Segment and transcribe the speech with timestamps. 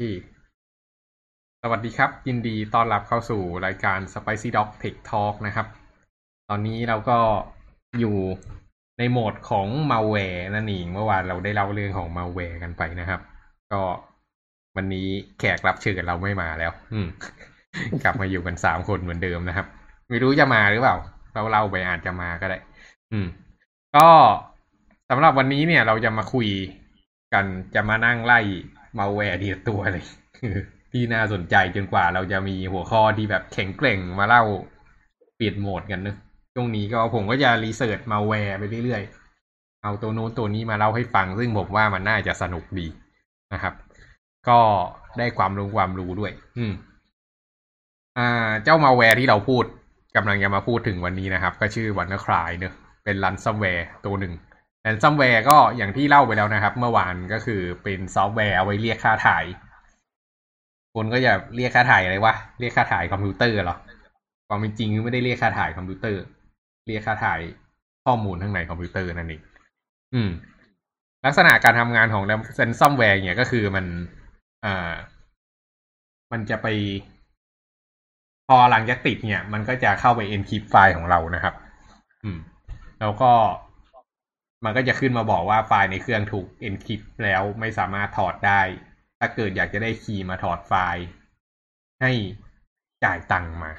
[0.00, 0.14] ที่
[1.62, 5.66] สวัสดีครับ ยินดีต้อนรับเข้าสู่รายการ Spicy Dog Tech Talk นะครับ
[6.48, 7.18] ตอนนี้เราก็
[8.00, 8.16] อยู่
[8.98, 13.20] ในโหมดของ malware นั่นเองเมื่อวานเราได้เล่าเรื่องของ malware กันไปนะครับ
[13.72, 13.82] ก็
[14.76, 15.08] วันนี้
[15.38, 17.08] แขกรับเชิญเราไม่มาแล้ว อืม
[18.02, 19.66] กลับมาอยู่กันสามคนเหมือนเดิมนะครับ
[20.08, 20.96] ไม่รู้จะมาหรือเปล่า
[21.34, 22.58] เราเล่าไปอาจจะมาก็ได้
[23.12, 23.26] อืม
[23.96, 24.08] ก็
[25.10, 26.48] สำหรับวันนี้เนี่ย เราจะมาคุย
[27.32, 27.44] กัน
[27.74, 28.40] จะมานั่งไล่
[28.98, 30.04] มาแวร์ทีละตัวเลย
[30.92, 34.42] ที่น่าสนใจจนกว่าเราจะมีหัวข้อที่แบบแข็งแกร่งมาเล่า
[35.36, 36.16] เปลี่ยนโหมดกันเนอะ
[36.54, 42.86] ช่วงนี้ก็ผมก็จะ research malware ไปเรื่อยๆ เอาตัวโน้นตัวนี้มาเล่าให้ฟัง ซึ่งผมว่ามันน่าจะสนุกดี
[43.52, 43.74] นะครับ
[44.48, 44.58] ก็
[45.18, 46.72] ได้ความรู้ความรู้ด้วย อืม
[48.18, 49.64] อ่า เจ้ามาแวร์ที่เราพูด
[50.16, 54.32] กำลังจะมาพูดถึงวันนี้นะครับ ก็ชื่อ WannaCry เนอะเป็น ransomware ตัวหนึ่ง
[54.82, 59.44] ransomware ก็อย่างที่เล่าไปแล้วนะครับ เมื่อวานก็คือเป็นซอฟต์แวร์เอาไว้เรียกค่าถ่าย
[60.94, 63.76] คนก็จะเรียกค่าถ่ายอะไรวะเรียกค่าถ่ายคอมพิวเตอร์เหรอ
[64.48, 66.20] ความเป็นจริงไม่ได้เรียกค่าถ่ายคอมพิวเตอร์
[66.88, 67.40] เรียกค่าถ่าย
[68.04, 69.42] ข้อมูลข้างในคอมพิวเตอร์นั่นเอง
[70.14, 70.30] อืม
[71.24, 72.24] ลักษณะการทำงานของ
[72.56, 73.86] ransomware เนี่ยก็คือมัน
[74.64, 74.92] อ่า
[76.32, 76.66] มันจะไป
[78.48, 81.54] พอหลังจากติดเนี่ย มันก็จะเข้าไป encrypt ไฟล์ของเรานะครับ
[82.24, 82.38] อืม
[83.00, 83.30] แล้วก็
[84.64, 88.60] มันก็จะขึ้นมาบอกว่าไฟล์ในเครื่องถูก encrypt แล้วไม่สามารถถอดได้
[89.18, 91.04] ถ้าเกิดอยากจะได้คีย์มาถอดไฟล์
[92.02, 92.12] ให้
[93.04, 93.72] จ่ายตังค์มา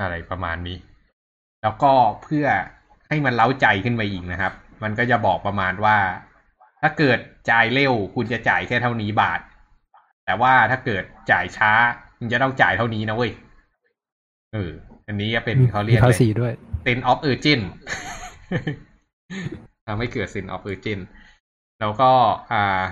[0.00, 0.78] อะไรประมาณนี้
[1.62, 2.46] แล้วก็เพื่อ
[3.08, 5.98] ให้มันเล้าใจขึ้นไปอีกนะครับ มันก็จะบอกประมาณว่า
[6.82, 7.18] ถ้าเกิด
[7.50, 9.40] จ่ายเร็ว คุณจะจ่ายแค่เท่านี้บาท
[10.24, 11.72] แต่ว่าถ้าเกิดจ่ายช้า
[12.18, 13.32] คุณจะต้องจ่ายเท่านี้นะเว้ย
[14.52, 14.72] เออ
[15.06, 16.52] อันนี้ก็เป็นเขาเรียกภาษีด้วย
[16.84, 17.64] sin of urgent
[19.86, 21.04] ทำให้เกิด sin of urgent
[21.80, 22.10] แล้วก็
[22.52, 22.82] อ่า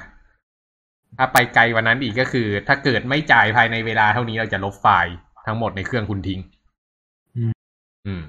[1.16, 5.14] ถ้าไปไกลวันนั้นอีกก็คือ ถ้าเกิดไม่จ่ายภายในเวลาเท่านี้เราจะลบไฟล์
[5.46, 6.40] ทั้งหมดในเครื่องคุณทิ้ง
[7.36, 7.52] อืม
[8.06, 8.22] อืม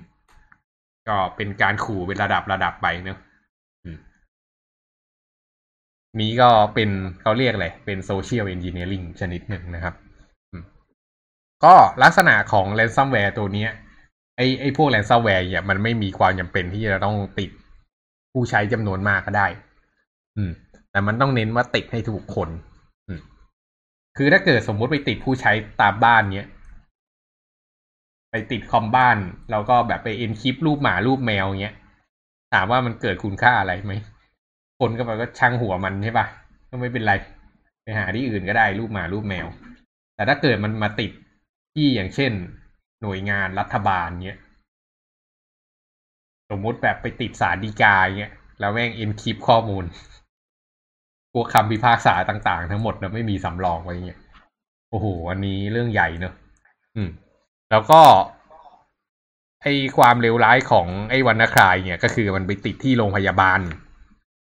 [1.07, 3.19] ก็เป็นการขู่เป็นระดับระดับไปเนอะ
[3.85, 3.97] อืม
[6.21, 6.89] นี้ก็เป็น
[7.21, 9.95] เขาเรียกอะไรเป็น social engineering ชนิดหนึ่งนะครับ
[10.51, 10.63] อืม
[11.65, 13.71] ก็ลักษณะของ ransomware ตัวเนี้ย
[14.37, 17.51] ไอไอพวก ransomware เนี่ยมันไม่มีความจำเป็นที่จะต้องติด
[18.35, 19.47] ผู้ใช้จำนวนมากก็ได้
[20.37, 20.51] อืม
[20.91, 22.49] แต่มันต้องเน้นว่าติดให้ถูกคน
[23.07, 23.21] อืม
[24.17, 25.51] คือถ้าเกิดสมมุติไปติดผู้ใช้
[25.81, 26.47] ตามบ้านเนี้ย
[28.31, 29.17] ไปติดคอมบ้าน
[29.51, 31.75] แล้วก็แบบไปเอ็นคลิปรูปหมารูปแมวเงี้ย
[32.53, 33.93] ถามว่ามันเกิดคุณค่าอะไรไหม
[34.79, 36.27] คนก็แบบก็ช่างหัวมันใช่ปะ
[36.69, 37.13] ก็ไม่เป็นไร
[37.83, 39.47] ไปหาที่อื่นก็ได้รูปหมารูปแมว
[40.15, 41.11] แต่ถ้าเกิดมันมาติด
[41.73, 42.31] ที่อย่างเช่น
[43.01, 44.39] หน่วยงานรัฐบาลเนี้ย
[46.49, 49.83] สมมุติแบบไปติดสารดีกาเงี้ยแล้วแม่งเอ็นคลิปข้อมูล
[51.33, 54.19] พวกคำพิพากษาต่าง ๆ ทั้งหมดนะไม่มีสำรองไว้เงี้ย
[54.89, 56.33] โอ้โหอันนี้เรื่องใหญ่เนอะ
[56.95, 57.09] อืม
[57.71, 58.01] แล้วก็
[59.61, 59.67] ไอ
[59.97, 63.59] ความเลวร้ายของไอวันนคลายเนี่ย ก็คือมันไปติดที่โรงพยาบาล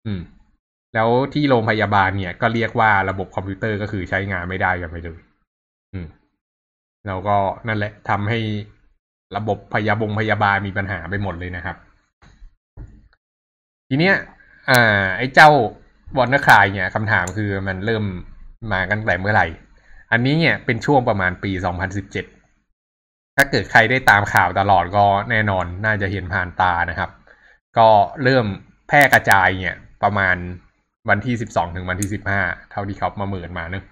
[0.06, 0.22] อืม
[0.94, 5.20] แล้วที่โรงพยาบาลเนี่ย ก็เรียกว่าระบบคอมพิวเตอร์ก็คือใช้งานไม่ได้กันไปเลย
[5.94, 6.08] อืม
[7.08, 8.40] แล้วก็นั่นแหละทำให้
[9.38, 11.76] ระบบพยาบงพยาบาลมีปัญหาไปหมดเลยนะครับ
[13.90, 14.16] ทีเนี้ย
[14.70, 15.50] อ่า ไอ้เจ้า
[16.18, 18.04] วอนนคลายเนี่ยคำถามคือมันเริ่ม
[18.74, 19.48] มากันแต่เมื่อไหร่
[20.12, 21.52] อันนี้เนี่ยเป็นช่วงประมาณปี
[22.44, 27.10] 2017 ถ้าเกิดใครได้ตามข่าวตลอดก็แน่นอนน่าจะเห็นผ่านตานะครับ
[27.78, 27.90] ก็
[28.24, 28.46] เริ่ม
[28.88, 30.36] แพร่กระจายเนี่ยประมาณ
[31.10, 32.10] วันที่ 12 ถึงวันที่
[32.40, 33.84] 15 เท่าที่เขามาเหมือนมาเนอะ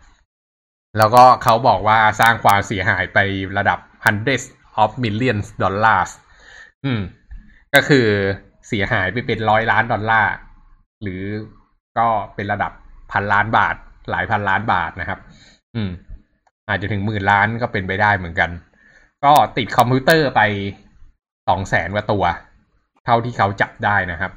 [0.98, 3.18] แล้วก็เขาบอกว่าสร้างความเสียหายไป
[3.58, 4.46] ระดับ hundreds
[4.82, 6.12] of millions dollars
[6.86, 7.02] อืม
[7.76, 8.08] ก็คือ
[8.68, 10.34] เสียหายไปเป็นร้อยล้านดอลลาร์
[11.02, 11.22] หรือ
[11.98, 12.72] ก็เป็นระดับ
[13.12, 13.76] พันล้านบาท
[14.12, 15.20] หลายพันล้านบาทนะครับ
[15.76, 15.90] อืม
[16.70, 18.50] อาจจะถึงหมื่นล้านก็เป็นไปได้เหมือนกัน
[19.26, 20.42] ก็ติดคอมพิวเตอร์ไป
[21.48, 22.24] สองแสนกว่าตัว
[23.06, 24.32] เท่าที่เขาจับได้นะครับ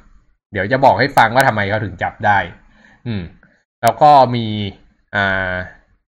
[0.51, 2.37] เดี๋ยวจะบอกให้ฟังว่าทำไมเขาถึงจับได้
[3.07, 3.21] อืม
[3.81, 4.45] แล้วก็มี
[5.15, 5.51] อ่า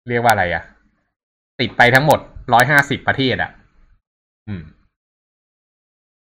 [0.09, 0.63] เรียกว่าอะไรอะ
[1.59, 2.19] ติดไปทั้งหมด
[2.53, 3.51] ร้อยห้าสิบประเทศอะ
[4.49, 4.63] อืม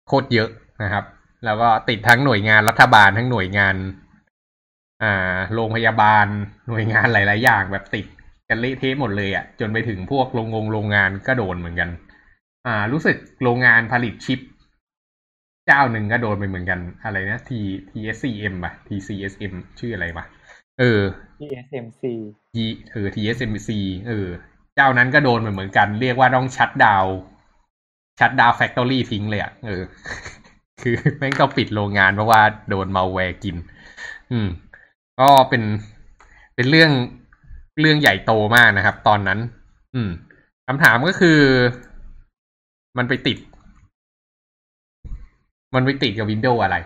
[0.08, 0.50] โคตรเยอะ
[0.84, 1.06] นะครับ
[1.46, 3.76] แล้วก็ติดทั้งหน่วยงานรัฐบาลทั้งหน่วยงาน
[5.04, 6.26] อ่า โรงพยาบาล
[6.68, 8.06] หน่วยงานหลาย ๆ อย่างแบบติด
[8.50, 11.90] กันเละเทะหมดเลยอะ่ะ จนไปถึงพวกโรงงงโรงงานก็โดนเหมือนกัน
[12.66, 14.40] อ่า รู้สึกโรงงานผลิตชิป
[15.68, 17.52] เจ้าหนึ่งก็โดนไปเหมือนกันอะไรนะ T
[17.92, 20.26] TSCM ป่ะ TCSM ชื่ออะไรป่ะ
[20.80, 21.02] เออ
[21.40, 22.04] TSMC
[22.54, 22.58] T
[22.92, 23.70] เออ TSMC
[24.08, 24.28] เออ
[24.76, 29.84] เจ้านั้นก็โดนไปเหมือนกัน เรียกว่าต้อง shutdown shutdown factory ทิ้งเลยอะเออ
[30.82, 33.56] คือแม่งต้องปิดโรงงานเพราะว่าโดนมาแวร์กิน
[34.32, 34.48] อืม
[35.20, 35.64] ก็เป็น
[36.56, 36.92] เป็นเรื่อง
[37.80, 39.40] เรื่องใหญ่โตมากนะครับ ตอนนั้น
[39.96, 40.10] อืม
[40.68, 41.40] คำถามก็คือ
[42.98, 43.38] มันไปติด
[45.76, 46.78] มันไปติดกับ Windows อะไร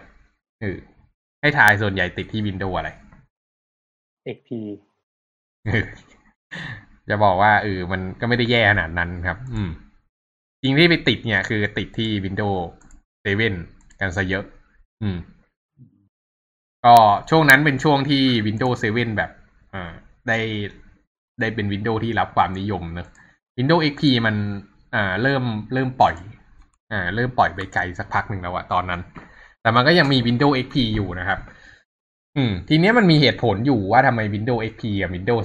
[0.62, 0.78] เออ
[1.42, 2.90] ให้ทายส่วนใหญ่ติดที่วินโดว์อะไร
[4.36, 4.50] XP
[5.66, 5.86] เออ
[7.10, 9.70] จะบอกว่าเออมันก็ไม่ได้แย่ขนาดนั้นครับ อืม
[10.62, 12.60] จริงที่ไปติดเนี่ยคือติดที่ Windows
[13.26, 14.46] 7 กันซะเยอะ
[15.02, 15.18] อืม
[16.86, 16.96] ก็
[17.30, 19.32] ช่วงนั้นเป็นช่วงที่ Windows 7 แบบ
[19.74, 19.92] อ่า
[20.28, 20.40] ได้
[21.40, 23.08] ได้เป็น Windows ที่รับความนิยมเนอะ
[23.58, 24.36] Windows XP มัน
[24.96, 25.44] อ่า เริ่ม
[25.74, 26.16] เริ่มปล่อย
[26.92, 29.02] อ่า เริ่มปล่อยไปไกลสักพักหนึ่งแล้วอะตอนนั้น
[29.62, 31.40] แต่มันก็ยังมี Windows XP อยู่นะครับ
[32.38, 35.44] อืม ทีเนี้ยมันมีเหตุผลอยู่ว่าทำไม Windows XP กับ Windows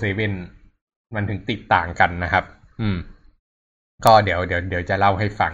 [0.56, 2.44] 7 มันถึงติดต่างกันนะครับ
[2.80, 2.96] อืม
[4.04, 5.52] ก็เดี๋ยวเดี๋ยวเดี๋ยวจะเล่าให้ฟัง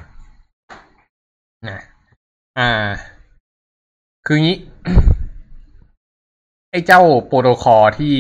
[1.69, 1.81] นะ
[2.59, 2.71] อ่า
[4.27, 4.59] คืองี้
[6.71, 8.15] ไอ้เจ้าโปรโตคอลที่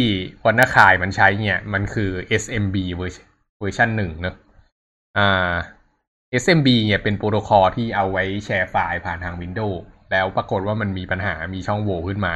[0.44, 2.10] วันนาคายมันใช้เนี่ย มันคือ
[2.42, 3.02] SMB เว
[3.66, 4.34] อร์ชันหนึ่งเนอะ
[5.18, 5.52] อ่า
[6.42, 9.78] SMB เนี่ยเป็นโปรโตคอลที่เอาไว้แชร์ไฟล์ผ่านทาง Windows
[10.10, 12.34] แล้วปรากฏว่ามันมีปัญหามีช่องโหว่ขึ้นมา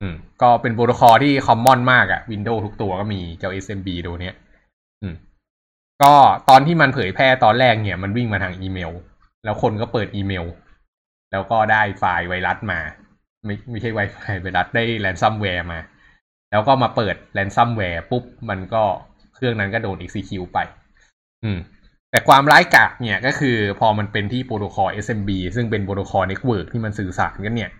[0.00, 4.34] อืม ก็เป็นโปรโตคอลที่ common มากอะ Windows ทุกตัวก็มีเจ้า SMB ตัวเนี้ย
[5.02, 5.14] อืม
[6.02, 6.14] ก็
[6.48, 8.92] ตอนที่มันเผยแพร่ตอนแรกเนี่ย มันวิ่งมาทางอีเมล
[9.44, 10.44] แล้วคนก็เปิดอีเมล
[11.32, 12.80] แล้วก็ได้ไฟล์ไวรัสมา
[13.44, 15.78] ไม่ไม่ใช่ไวไฟล์ไวรัสได้ ransomware มา
[16.50, 18.84] แล้วก็มาเปิด ransomware ปุ๊บ มันก็
[19.34, 20.58] เครื่องนั้นก็โดน execute ไป
[21.44, 21.58] อืม
[22.10, 27.70] แต่ความร้ายกาจเนี่ยก็คือพอมันเป็นที่โปรโตคอล SMB ซึ่งเป็นโปรโตคอล network ที่มันสื่อสารกันเนี่ย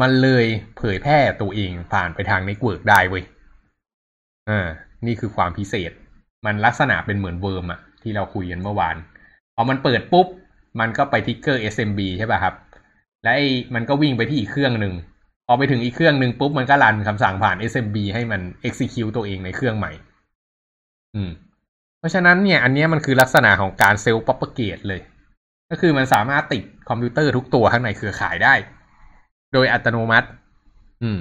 [0.00, 0.46] มันเลย
[0.78, 3.24] เผยแพร่ตัวเองผ่านไปทาง network ได้เว้ย
[4.48, 4.66] อ่า
[5.06, 5.92] นี่คือความพิเศษ
[6.44, 8.96] มันลักษณะเป็นเหมือน worm อะที่เราคุยกันเมื่อวาน
[9.54, 10.26] พอมันเปิดปุ๊บ
[10.80, 12.54] มันก็ไป trigger SMB ใช่ป่ะครับ
[13.22, 14.94] และไอ้มันก็วิ่งไปที่อีกเครื่องหนึ่ง
[15.46, 19.92] พอไปถึงอีกเครื่องหนึ่งปุ๊บ มันก็รันคำสั่งผ่าน SMB ให้มัน execute ตัวเองในเครื่องใหม่
[21.14, 21.30] อืม
[21.98, 25.00] เพราะฉะนั้นเนี่ย อันนี้มันคือลักษณะของการเซลล์ propagate เลย
[25.70, 28.54] ก็คือมันสามารถติดคอมพิวเตอร์ทุกตัวข้างในเครือข่ายได้
[29.52, 30.28] โดยอัตโนมัติ
[31.02, 31.18] อืม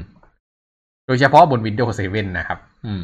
[1.08, 3.02] โดยเฉพาะบน Windows 7 นะครับ อืม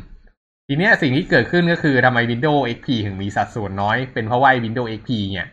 [0.71, 5.47] ทีเนี้ยสิ่งที่เกิดขึ้นก็คือทำไม Windows XP ถึงมีสัดส่วนน้อย เป็นเพราะว่า Windows XP เนี่ย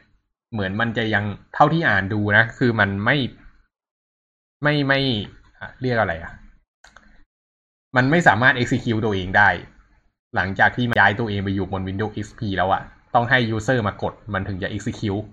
[0.53, 1.25] เหมือนมันจะยัง
[1.55, 3.17] เท่าที่อ่านดูนะ คือมันไม่
[4.63, 5.01] ไม่ไม่
[5.81, 6.33] เรียกอะไรอะ่ะ
[7.97, 9.49] มันไม่สามารถ execute ตัวเองได้
[10.37, 12.83] หลังจากที่ย้ายตัวเองไปอยู่บน Windows XP แล้วอะ่ะ
[13.15, 15.27] ต้องให้ user มากดมันถึงจะ execute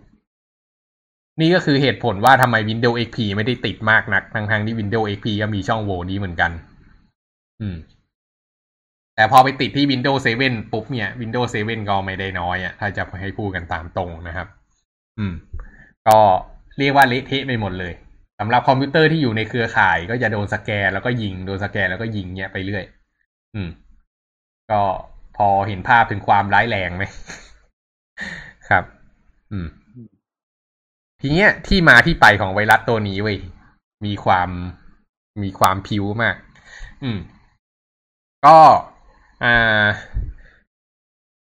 [1.41, 6.51] นี่ก็คือเหตุผลว่าทำไม Windows XP ไม่ได้ติดมากนัก ทั้งๆที่ Windows XP ก็มีช่องโหว่นี้เหมือนกัน
[7.61, 7.77] อืม
[9.15, 14.47] แต่พอไปติดที่ Windows 7 ปุ๊บเนี่ย Windows 7 ก็ไม่ได้น้อยอะ่ะ ถ้าจะให้พูดกันตามตรงนะครับ
[15.17, 15.33] อืม
[16.07, 16.17] ก็
[16.79, 17.93] เรียกว่าเละเทะไปหมดเลย
[18.39, 22.83] สำหรับคอมพิวเตอร์ที่อยู่ในเครือข่าย ก็จะโดนสแกนแล้วก็ยิง โดนสแกนแล้วก็ยิงเนี่ยไปเรื่อย
[23.55, 23.69] อืม
[24.71, 24.81] ก็
[25.37, 27.03] พอเห็นภาพถึงความร้ายแรงไหม
[28.69, 28.83] ครับ
[29.51, 29.67] อืม
[31.21, 33.37] ทีเนี้ยที่มาที่ไปของไวรัสตัวนี้เว้ย
[34.05, 34.49] มีความ
[35.43, 36.35] มีความพิวมาก
[37.03, 37.19] อืม
[38.45, 38.57] ก็
[39.43, 39.85] อ่า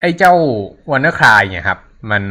[0.02, 0.34] ไอ้เจ้า
[0.92, 1.80] WannaCry เนี่ยครับ
[2.12, 2.24] มัน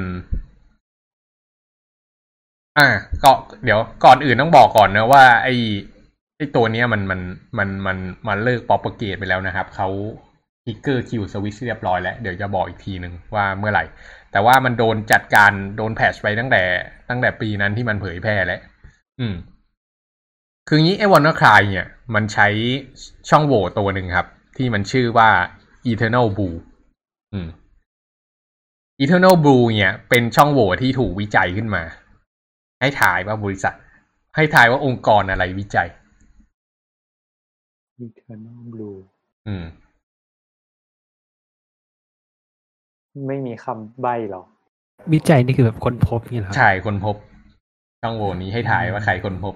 [2.78, 2.88] อ่า
[3.22, 3.30] ก็
[3.64, 5.54] เดี๋ยวก่อนอื่นต้องบอกก่อนนะว่า ไอ้
[6.36, 7.20] ไอ้ตัวเนี้ยมันมัน
[7.58, 7.98] มันมัน
[8.28, 9.88] มันเลิก propagate ไปแล้วนะครับเขา
[10.64, 13.84] trigger kill switch เรียบร้อยแล้ว เดี๋ยวจะบอกอีกทีหนึ่งว่าเมื่อไหร่
[14.32, 16.62] แต่ว่ามันโดนจัดการโดน patch ไปตั้งแต่
[17.08, 18.60] ตั้งแต่ปีนั้นที่มันเผยแพร่แล้ว
[19.20, 19.34] อืม
[20.68, 22.48] คืองี้ไอ้วอนเนอร์คลายเนี่ย มันใช้
[23.28, 25.30] ช่องโหว่ตัวหนึ่งครับ ที่มันชื่อว่า
[25.90, 26.56] Eternal Blue
[27.34, 27.48] อืม
[29.00, 31.82] Eternal Blue เนี่ย เป็นช่องโหว่ที่ถูกวิจัยขึ้นมา
[32.80, 33.74] ให้ถ่ายว่าบริษัท
[34.36, 35.88] ให้ถ่ายว่าองค์กรอะไรวิจัย
[38.06, 38.98] Eternal Blue
[39.48, 39.64] อืม
[43.26, 44.42] ไม่มีคำใบ้หรอ
[45.12, 47.16] วิจัยนี่คือแบบคนพบนี่เหรอครับใช่คนพบ
[48.02, 49.54] ช่องโหว่นี้ให้ถ่ายว่าใครคนพบ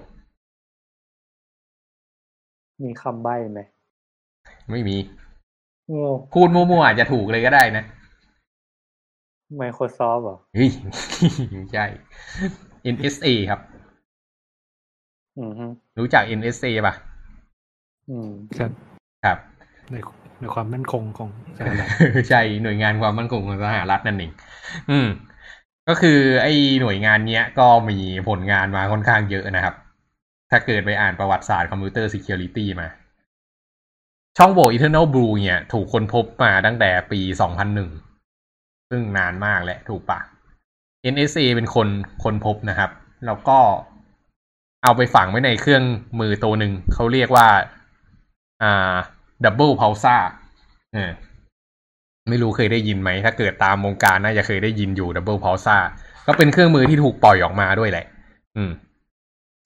[2.83, 3.61] มีคำใบ้ไหม
[4.71, 4.97] ไม่มี
[5.91, 7.83] โง่พูดมั่วๆอาจจะถูกเลยก็ได้นะ
[9.61, 10.69] Microsoft เหรอเฮ้ย
[11.51, 11.85] ไม่ใช่
[12.95, 13.59] NSA ครับ
[15.37, 15.65] อืมฮึ
[15.99, 16.93] รู้จัก NSA ป่ะ
[18.09, 18.71] อืมครับ
[19.25, 19.37] ครับ
[19.91, 19.95] ใน
[20.39, 21.87] ในความมั่นคงของสหรัฐ
[22.29, 24.31] ใช่หน่วยงานความมั่นคงของสหรัฐนั่นเอง
[24.91, 25.07] อืม
[25.87, 29.75] ก็คือไอ้หน่วยงานเนี้ย ก็มีผลงานมาค่อนข้างเยอะนะครับ
[30.51, 32.87] ถ้าเกิดไปอ่านประวัติศาสตร์คอมพิวเตอร์ Security มา
[34.37, 37.19] ช่องโหว่ Eternal Blue เนี่ย ถูกคนพบมาตั้งแต่ปี
[38.05, 40.19] 2001 ซึ่งนานมากแหละถูกปะ
[41.13, 41.87] NSA เป็นคน
[42.23, 42.89] คนพบนะครับ
[43.25, 43.59] แล้วก็
[44.83, 45.83] เอาไปฝังไว้ในเครื่อง
[46.19, 47.47] มือตัวหนึ่ง เขาเรียกว่า
[48.63, 48.93] อ่า
[49.43, 50.23] Double Pulsar
[50.93, 51.11] เออ
[52.29, 55.83] ไม่รู้เคยได้ยินไหม ถ้าเกิดตามวงการน่าจะเคยได้ยินอยู่ Double Pulsar
[56.27, 58.05] ก็เป็นเครื่องมือที่ถูกปล่อยออกมาด้วยแหละ
[58.55, 58.71] อืม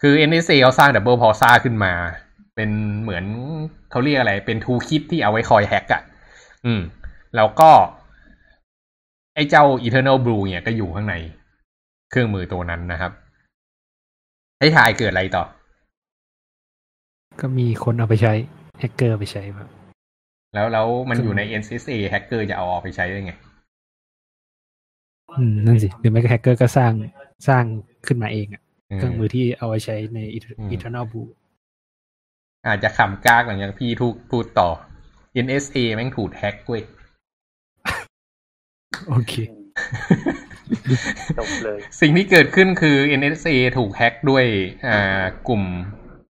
[0.02, 1.94] คือ NSA เขาสร้าง Double Pulsar ขึ้นมา
[2.56, 2.70] เป็น
[3.02, 3.26] เหมือน
[3.92, 6.02] เขาเรียกอะไร เป็นทูคิดที่เอาไว้คอยแฮกอะ่ะ
[6.66, 6.82] อืม
[7.36, 7.72] แล้วก็
[9.36, 11.16] ไอ้เจ้า Eternal Blue เนี่ยก็อยู่ข้างใน
[12.10, 13.12] เครื่องมือตัวนั้นนะครับ
[14.60, 15.44] ให้ทายเกิดอะไรต่อ
[17.42, 18.34] ก็มีคนเอาไปใช้
[18.80, 19.70] แฮกเกอร์ไปใช้แบบ
[20.54, 23.34] แล้วแล้วมันซึ่งอยู่ใน NSA แฮกเกอร์จะเอาออกไปใช้ได้ไง
[25.38, 26.92] อืม นั่นสิหรือไม่ก็แฮกเกอร์ก็สร้าง
[27.48, 27.64] สร้าง
[28.08, 28.62] ขึ้นมาเองอะ
[28.98, 30.20] เครื่องมือที่เอาไว้ใช้ใน
[30.60, 31.30] อืม Eternal Blue
[32.68, 34.70] อาจจะขำก๊ากหลังจากพี่ทุกพูดต่อ
[35.46, 36.84] NSA แม่งถูกแฮกเว้ย
[39.08, 39.34] โอเค
[41.38, 44.46] จบเลย สิ่งที่เกิดขึ้นคือ NSA ถูกแฮ็กด้วย
[44.88, 45.64] อ่ากลุ่ม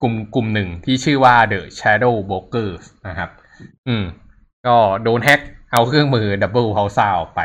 [0.03, 3.31] กลุ่มกลุ่มหนึ่งที่ชื่อว่า The Shadow Brokers นะครับ
[3.89, 4.05] อืม
[4.67, 5.41] ก็โดนแฮ็ก
[5.73, 7.41] เอาเครื่องมือ Double Pulsar ออกไป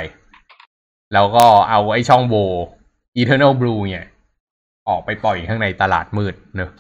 [1.14, 2.46] แล้วก็เอาไอ้ช่องโหว่
[3.18, 4.08] Eternal Blue เนี่ย
[4.90, 6.72] ออกไปปล่อยข้างในตลาดมืดเนอะ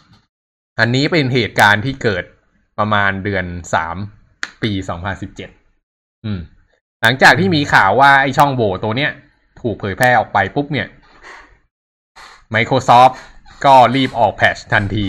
[0.79, 2.23] อันนี้เป็นเหตุการณ์ที่เกิด
[2.79, 3.95] ประมาณเดือนสาม
[4.63, 5.49] ปีสองพันสิบเจ็ด
[6.25, 6.39] อืม
[7.01, 9.11] หลังจากที่มีข่าวว่าไอ้ช่องโหว่ตัวเนี้ย
[9.61, 10.87] ถูกเผยแพร่ออกไปปุ๊บเนี่ย
[12.55, 13.15] Microsoft
[13.65, 15.07] ก็รีบออก patch ทันที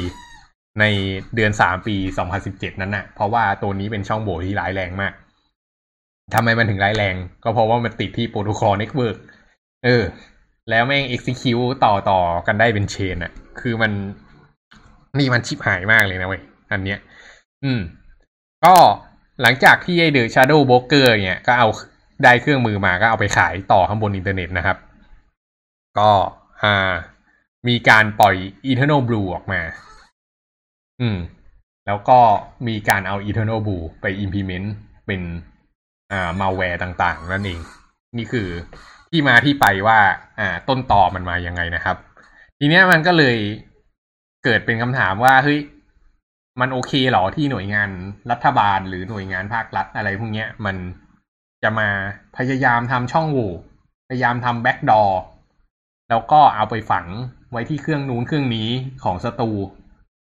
[0.80, 0.85] ใน
[1.35, 1.96] เดือนสามปี
[2.38, 5.12] 2017นั้นน่ะ เพราะว่าตัวนี้เป็นช่องโหว่ที่ร้ายแรงมาก
[6.35, 9.16] ทำไมมันถึงร้ายแรง ก็เพราะว่ามันติดที่โปรโตคอล network
[9.85, 10.02] เออ
[10.70, 13.92] แล้วแม่ง execute ต่อต่อกันได้เป็น chain อะคือมัน
[15.20, 16.42] นี่มันชิบหายมากเลยนะเว้ย
[16.73, 16.99] อันเนี้ย
[17.64, 17.80] อืม
[18.64, 18.75] ก็
[19.42, 21.68] หลังจากที่ไอเดอะชาร์โดโบเกอร์เนี่ย ก็เอา
[22.25, 24.76] ได้เครื่องมือมาก็เอาไปขายต่อข้างบนอินเทอร์เน็ตนะครับ
[25.99, 26.11] ก็
[26.62, 26.92] อ่า
[27.68, 28.37] มีการปล่อย
[28.70, 29.61] Eternal Blue ออกมา
[31.00, 31.18] อืม
[31.87, 32.18] แล้วก็
[32.68, 34.68] มีการเอา Eternal Blue ไป implement
[35.06, 35.20] เป็น
[36.12, 37.61] อ่า malware ต่างๆ นั่นเอง
[38.16, 38.49] นี่คือ
[39.11, 39.99] ที่มาที่ไปว่า
[40.40, 41.96] อ่า ต้นตอมันมายังไงนะครับ
[42.58, 43.37] ทีเนี้ยมันก็เลย
[44.49, 45.61] เกิดเป็นคำถามว่าเฮ้ย
[46.61, 47.91] มันโอเคหรอที่หน่วยงาน
[48.31, 50.76] รัฐบาลหรือหน่วยงานภาครัฐอะไรพวกเนี้ย มัน
[51.62, 51.88] จะมา
[52.37, 53.53] พยายามทำช่องโหว่
[54.09, 55.21] พยายามทำ backdoor
[56.09, 57.07] แล้วก็เอาไปฝัง
[57.50, 58.69] ไว้ที่เครื่องนู้นเครื่องนี้
[59.05, 59.50] ของศัตรู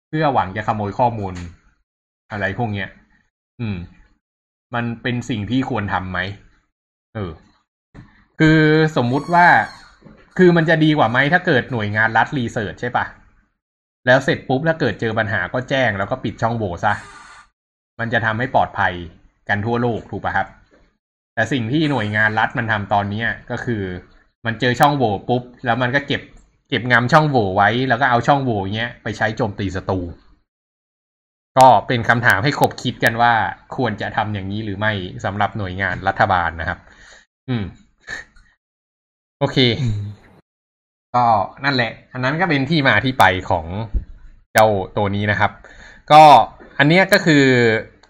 [0.10, 1.34] เพื่อหวังจะขโมยข้อมูล
[2.32, 2.90] อะไรพวกเนี้ย
[3.60, 3.78] อืม
[4.76, 6.20] มันเป็นสิ่งที่ควรทำไหม
[7.16, 7.32] เออ
[8.40, 8.60] คือ
[8.98, 9.48] สมมุติว่า
[10.38, 13.06] คือมันจะดีกว่าไหมถ้าเกิดหน่วยงานรัฐรีเสิร์ชใช่ปะ
[14.06, 16.94] แล้วเสร็จปุ๊บถ้าเกิดเจอปัญหาก็แจ้งแล้วก็ปิดช่องโหว่ซะ
[18.00, 18.94] มันจะทำให้ปลอดภัย
[19.50, 20.48] กันทั่วโลกถูกปะครับ
[21.34, 23.84] แต่สิ่งที่หน่วยงานรัฐมันทำตอนเนี้ยก็คือ
[24.46, 26.22] มันเจอช่องโหว่ปุ๊บ แล้วมันก็เก็บ
[26.70, 30.00] เก็บงำช่องโหว่ไว้ แล้วก็เอาช่องโหว่เนี้ยไปใช้โจมตีศัตรู
[31.58, 33.34] ก็เป็นคำถามให้คบคิดกันว่า
[33.76, 34.92] ควรจะทำอย่างนี้หรือไม่
[35.26, 36.80] สำหรับหน่วยงานรัฐบาลนะครับ
[37.50, 37.64] อืม
[39.40, 39.58] โอเค
[41.16, 41.26] ก็
[41.66, 43.66] นั่นแหละ อันนั้นก็เป็นที่มาที่ไปของ
[44.54, 45.52] เจ้าตัวนี้นะครับ
[46.12, 46.24] ก็
[46.80, 47.44] อันเนี้ยก็คือ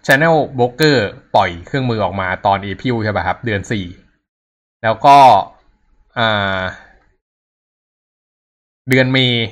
[0.06, 0.98] Channel Broker
[1.34, 3.86] ปล่อยเครื่องมือออกมาตอน a p r i l ใช่ป่ะครับ เดือนสี่
[4.82, 5.16] แล้วก็
[6.18, 6.60] อ่า
[8.90, 9.46] เดือนเมย์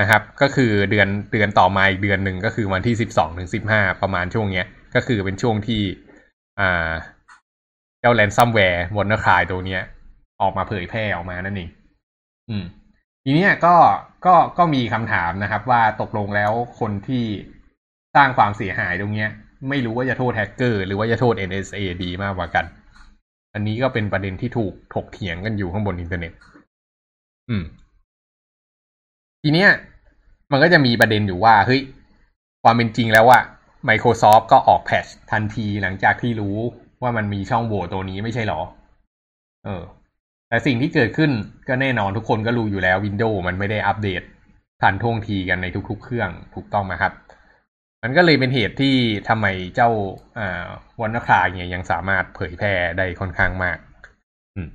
[0.00, 5.82] นะครับ ก็คือเดือนเดือนต่อมาอีกเดือนหนึ่งก็คือวันที่สิบสองถึงสิบห้าประมาณช่วงเนี้ย ก็คือเป็นช่วงที่
[6.60, 6.90] อ่า
[8.00, 9.82] เจ้าแ a นซัมแวร์วอร์คายตัวเนี้ย
[10.42, 11.70] ออกมาเผยแพร่ออกมานั่นเอง
[12.50, 12.64] อืม
[13.24, 13.74] ทีเนี้ยก็
[14.26, 17.24] ก็ก็มีคำถามนะครับ ว่าตกลงแล้วคนที่
[18.14, 19.30] สร้างความเสียหายตรงเนี้ย
[19.68, 22.64] ไม่รู้ว่าจะโทษแฮกเกอร์หรือว่าจะโทษ NSA ดีมากกว่ากัน
[23.54, 26.32] อันนี้ก็เป็นประเด็นที่ถูกถกเถียงกันอยู่ข้างบนอินเทอร์เน็ต
[27.48, 27.64] อืม
[29.42, 29.70] ทีเนี้ย
[30.52, 31.80] มันก็จะมีประเด็นอยู่ว่าเฮ้ย
[32.62, 33.38] ความเป็นจริงแล้วว่า
[33.88, 36.56] Microsoft ก็ออกแพทชทันทีหลังจากที่รู้
[37.02, 38.60] ว่ามันมีช่องโหว่ตัวนี้ไม่ใช่หรอ
[39.64, 39.82] เออ
[40.48, 41.30] แต่สิ่งที่เกิดขึ้น
[41.68, 44.22] ก็แน่นอนทุกคนก็รู้อยู่แล้ว Windows มันไม่ได้อัปเดต
[44.82, 47.12] ทันท่วงทีกันในทุก ๆ เครื่องถูกต้องไหมครับ
[48.02, 48.94] มันก็เลยเป็นเหตุที่
[49.28, 49.90] ทำไมเจ้า
[51.00, 53.78] วันนคลายเนี่ยยังสามารถเผยแพร่ได้ค่อนข้างมาก
[54.56, 54.68] อืม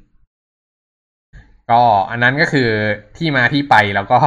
[1.72, 2.70] ก็อันนั้นก็คือ
[3.18, 4.20] ที่มาที่ไปแล้วก็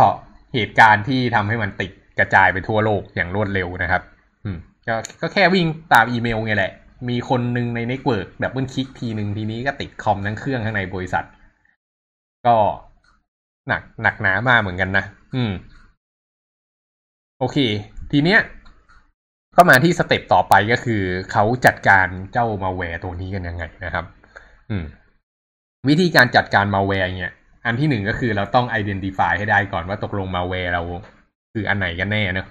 [0.55, 4.03] เหตุการณ์ที่ทำให้มันติดกระจายไปทั่วโลกอย่างรวดเร็วนะครับ
[4.45, 4.59] อืม
[4.89, 6.73] ก็ก็แค่วิ่งตามอีเมลไงแหละ
[7.09, 11.25] มีคนหนึ่งใน network ดับเบิลคลิกทีหนึ่งทีนี้ก็ติดคอมทั้งเครื่องข้างในบริษัท
[12.47, 12.57] ก็
[13.69, 15.05] หนักหนักหนามากเหมือนกันนะ
[15.35, 15.53] อืม
[17.39, 17.59] โอเค
[18.13, 18.41] ทีเนี้ย
[19.57, 24.05] ก็มาที่ step ต่อไปก็คือ เขาจัดการเจ้ามาแวร์ตัวนี้กันยังไงนะครับ
[24.71, 24.85] อืม
[25.89, 27.35] วิธีการจัดการมาแวร์เนี่ย
[27.67, 30.83] อันที่หนึ่งก็คือเราต้อง identify ให้ได้ก่อนว่าตกลงมาแวร์เรา
[31.53, 32.47] คืออันไหนกันแน่เนอะ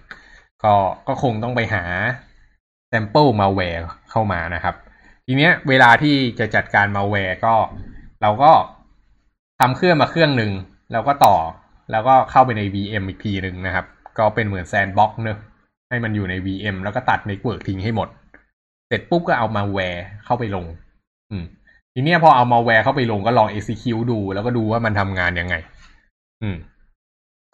[0.63, 0.73] ก็
[1.07, 1.83] ก็คงต้องไปหา
[2.91, 4.75] sample malware เข้ามานะครับ
[5.25, 7.53] ทีเนี้ยเวลาที่จะจัดการมาแวร์ก็
[8.21, 8.51] เราก็
[9.59, 10.51] ทำเครื่องมาเครื่องหนึ่ง
[10.91, 11.35] แล้วก็ต่อ
[11.91, 13.85] แล้วก็เข้าไปใน VM อีกทีหนึ่งนะครับ
[14.17, 15.37] ก็เป็นเหมือน sandbox เนอะ
[15.89, 18.09] ให้มันอยู่ใน VM แล้วก็ตัด network ทิ้งให้หมด
[18.87, 20.65] เสร็จปุ๊บก็เอามาแวร์เข้าไปลง
[21.31, 21.43] อืม
[21.93, 25.55] ทีเนี้ยพอเอามาแวร์เข้าไปลงก็ลอง execute ดู แล้วก็ดูว่ามันทำงานยังไง
[26.41, 26.57] อืม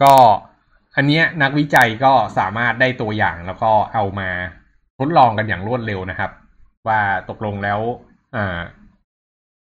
[0.01, 0.13] ก็
[0.95, 4.29] อันเนี้ยนักวิจัยก็สามารถได้ตัวอย่างแล้วก็เอามา
[4.99, 6.31] ทดลองกันอย่างรวดเร็วนะครับ
[6.87, 7.79] ว่าตกลงแล้ว
[8.35, 8.57] อ่า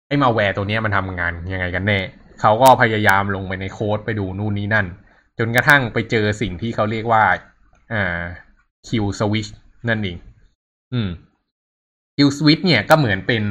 [0.09, 2.01] ไอ้มาแวร์ตัวนี้มันทำงานยังไงกันแน่
[2.41, 4.87] เขาก็พยายามลงไปในโค้ดไปดูนู่นนี่นั่น
[5.39, 7.25] จนกระทั่งไปเจอสิ่งที่เขาเรียกว่า
[7.93, 8.21] อ่า
[8.89, 9.51] kill switch
[9.89, 10.19] นั่นเอง
[10.93, 11.09] อืม
[12.17, 13.43] kill switch เนี่ยก็เหมือนเป็น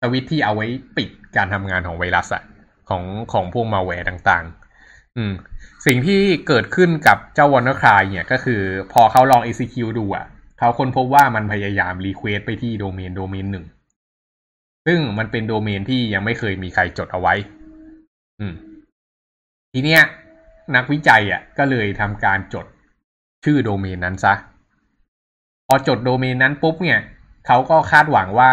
[0.00, 0.66] สวิตช์ที่เอาไว้
[0.96, 2.42] ปิดการทำงานของไวรัสอะ
[2.88, 3.02] ของ
[3.32, 4.44] ของพวกมาแวร์ต่าง
[4.80, 5.32] ๆ อืม
[5.86, 8.60] สิ่งที่เกิดขึ้นกับเจ้าวอ n น e r คลายเนี่ยก็คือ
[8.92, 10.26] พอเขาลอง execute ดูอะ
[10.58, 13.66] เขาค้นพบว่ามันพยายาม request ไปที่โดเมนโดเมนหนึ่ง
[14.86, 17.34] ซึ่งมันเป็นโดเมนที่ยังไม่เคยมีใครจดเอาไว้
[18.40, 18.54] อืม
[19.72, 20.02] ทีเนี้ย
[20.76, 22.66] นักวิจัยอะ ก็เลยทำการจด
[23.44, 24.34] ชื่อโดเมนนั้นซะ
[25.66, 27.00] พอจดโดเมนนั้นปุ๊บเนี่ย
[27.46, 28.50] เขาก็คาดหวังว่า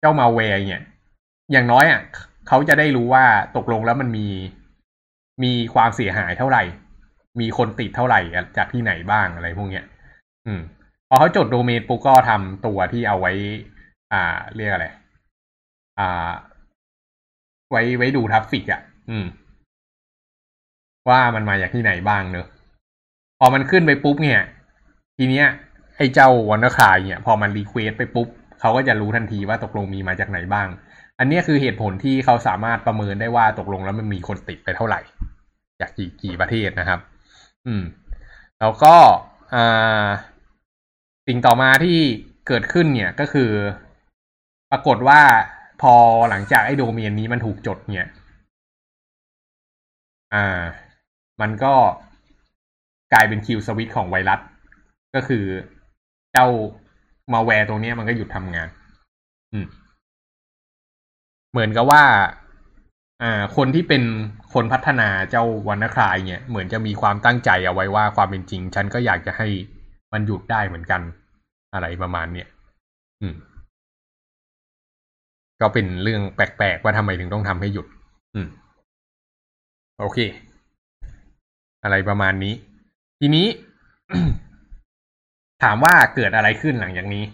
[0.00, 0.82] เจ้ามาแวร์เนี่ย
[1.52, 2.00] อย่างน้อยอะ
[2.48, 3.24] เขาจะได้รู้ว่า
[3.56, 4.28] ตกลงแล้วมันมี
[5.44, 6.62] มีความเสียหายเท่าไหร่
[7.40, 8.20] มีคนติดเท่าไหร่
[8.56, 9.84] จากที่ไหนบ้างอะไรพวกเนี้ย
[10.46, 10.60] อืม
[11.08, 13.32] พอเขาจดโดเมนปุ๊บก็ทำตัวที่เอาไว้
[14.12, 14.22] อ่า
[14.54, 14.86] เรียกอะไร
[15.98, 16.30] อ่า
[17.70, 19.26] ไว้ไว้ดู traffic อะ อืม
[21.08, 22.46] ว่ามันมาจากที่ไหนบ้างเนอะ
[23.38, 24.40] พอมันขึ้นไปปุ๊บเนี่ย
[25.16, 25.46] ทีเนี้ย
[25.96, 28.28] ไอ้เจ้าวอนเนอร์คายเนี่ย พอมัน request ไปปุ๊บ
[28.60, 30.68] เขาก็จะรู้ทันทีว่าตกลงมีมาจากไหนบ้าง
[31.18, 35.00] อันนี้คือเหตุผลที่เขาสามารถประเมินได้ว่าตกลงแล้วมันมีคนติดไปเท่าไหร่
[35.80, 37.00] จากกี่กี่ประเทศนะครับ
[37.66, 37.82] อืม
[38.60, 38.94] แล้วก็
[39.54, 40.06] อ่า
[41.26, 41.98] สิ่งต่อมาที่
[42.46, 43.50] เกิดขึ้นเนี่ยก็คือ
[44.70, 45.20] ปรากฏว่า
[45.82, 45.94] พอ
[46.30, 48.08] หลังจากไอ้โดเมนนี้มันถูกจดเนี่ย
[50.34, 50.62] อ่า
[51.40, 51.74] มันก็
[53.12, 54.40] กลายเป็นคิวสวิตของไวรัส
[55.14, 55.44] ก็คือ
[56.32, 56.46] เจ้า
[57.32, 58.68] มาแวร์ตัวนี้มันก็หยุดทำงาน
[59.52, 59.66] อืม
[61.50, 62.02] เหมือนกับว่า
[63.22, 64.02] อ่า คนที่เป็น
[64.52, 69.48] คนพัฒนาเจ้าวันนคลายเนี่ย เหมือนจะมีความตั้งใจเอาไว้ว่าความเป็นจริง ฉันก็อยากจะให้
[70.16, 71.00] มันหยุดได้เหมือนกัน
[71.74, 72.48] อะไรประมาณเนี้ย
[73.22, 73.34] อืม
[75.60, 77.86] ก็เป็นเรื่องแปลกๆว่าทำไมถึงต้องทำให้หยุด
[78.34, 78.48] อืม
[80.00, 80.18] โอเค
[81.84, 82.54] อะไรประมาณนี้
[83.20, 83.46] ทีนี้
[85.62, 87.24] ถามว่าเกิดอะไรขึ้นหลังจากนี้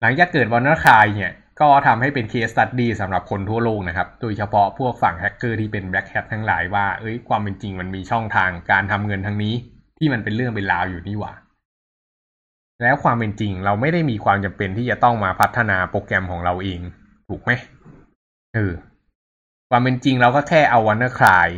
[0.00, 9.54] หลังจากเกิดวอร์นคายเนี่ยก็ทำให้เป็น case study สำหรับคนทั่วโลกนะครับ โดยเฉพาะพวกฝั่งแฮกเกอร์ที่เป็น black hat ทั้งหลายว่า เอ้ย ความเป็นจริงมันมีช่องทางการทำเงินทางนี้
[9.98, 11.32] ที่มันเป็นเรื่องเป็นราวอยู่นี่หว่า
[12.82, 16.80] แล้วความเป็นจริงเราไม่ได้มีความจำเป็นที่จะต้องมาพัฒนาโปรแกรมของเราเอง
[17.28, 17.50] ถูกไหม
[18.54, 18.72] เออ
[19.70, 21.48] ความเป็นจริงเราก็แค่เอา WannaCry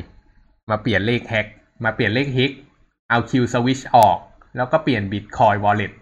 [0.71, 1.47] มาเปลี่ยนเลขแฮก
[1.85, 2.53] มาเปลี่ยนเลขฮิก
[3.11, 4.19] เอา kill switch ออก
[4.57, 5.93] แล้วก็เปลี่ยน Bitcoin wallet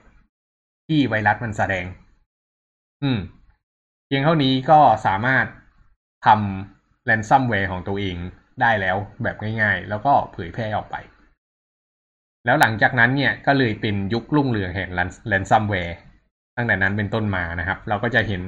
[0.87, 1.85] ที่ไวรัสมันแสดง
[3.03, 3.19] อืม
[4.07, 5.47] เพียงเท่านี้ก็สามารถ
[6.27, 8.17] ทำ ransomware ของตัวเอง
[8.61, 10.97] ได้แล้วแบบง่ายๆ แล้วก็เผยแพร่ออกไป
[12.49, 14.91] แล้วหลังจากนั้นเนี่ยก็เลยเป็นยุครุ่งเรืองแห่ง
[15.29, 15.97] ransomware
[16.57, 18.43] ตั้งแต่นั้นเป็นต้นมานะครับ เราก็จะเห็น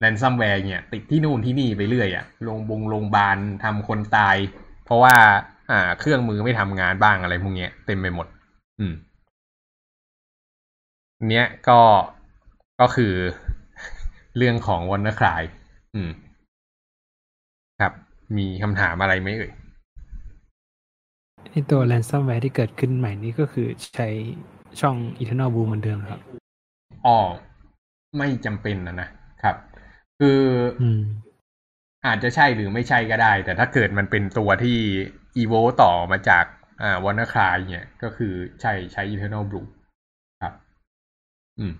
[0.00, 4.36] ransomware เนี่ย ติดที่นู่นที่นี่ไปเรื่อยอะลงบงโรงพยาบาลทำคนตาย
[4.84, 5.14] เพราะว่า
[5.70, 8.26] อ่า เครื่องมือไม่ทำงานบ้างอะไรพวกเนี้ยเต็มไปหมด
[8.78, 8.92] อืม
[11.30, 11.80] เนี้ยก็
[12.80, 13.14] ก็คือ
[14.36, 15.42] เรื่องของ WannaCry
[15.94, 16.10] อืม
[17.80, 17.92] ครับ
[18.36, 19.52] มีคำถามอะไรไหมเอ่ย
[21.70, 24.08] ตัว ransomware ที่เกิดขึ้นใหม่นี้ก็คือใช้
[24.80, 26.20] ช่อง eternal blue เหมือนเดิมครับ
[27.06, 27.18] อ๋อ
[28.18, 29.08] ไม่จำเป็นนะนะ
[29.42, 29.56] ครับ
[30.18, 30.40] คือ
[30.80, 31.00] อืม
[32.06, 34.78] อาจจะใช่หรือไม่ใช่ก็ได้ แต่ถ้าเกิดมันเป็นตัวที่
[35.36, 36.44] evo ต่อมาจาก
[36.82, 39.68] อ่าวันนคลายเนี่ยก็คือใช่ใช้ eternal blue
[40.42, 40.54] ครับ
[41.58, 41.72] อืม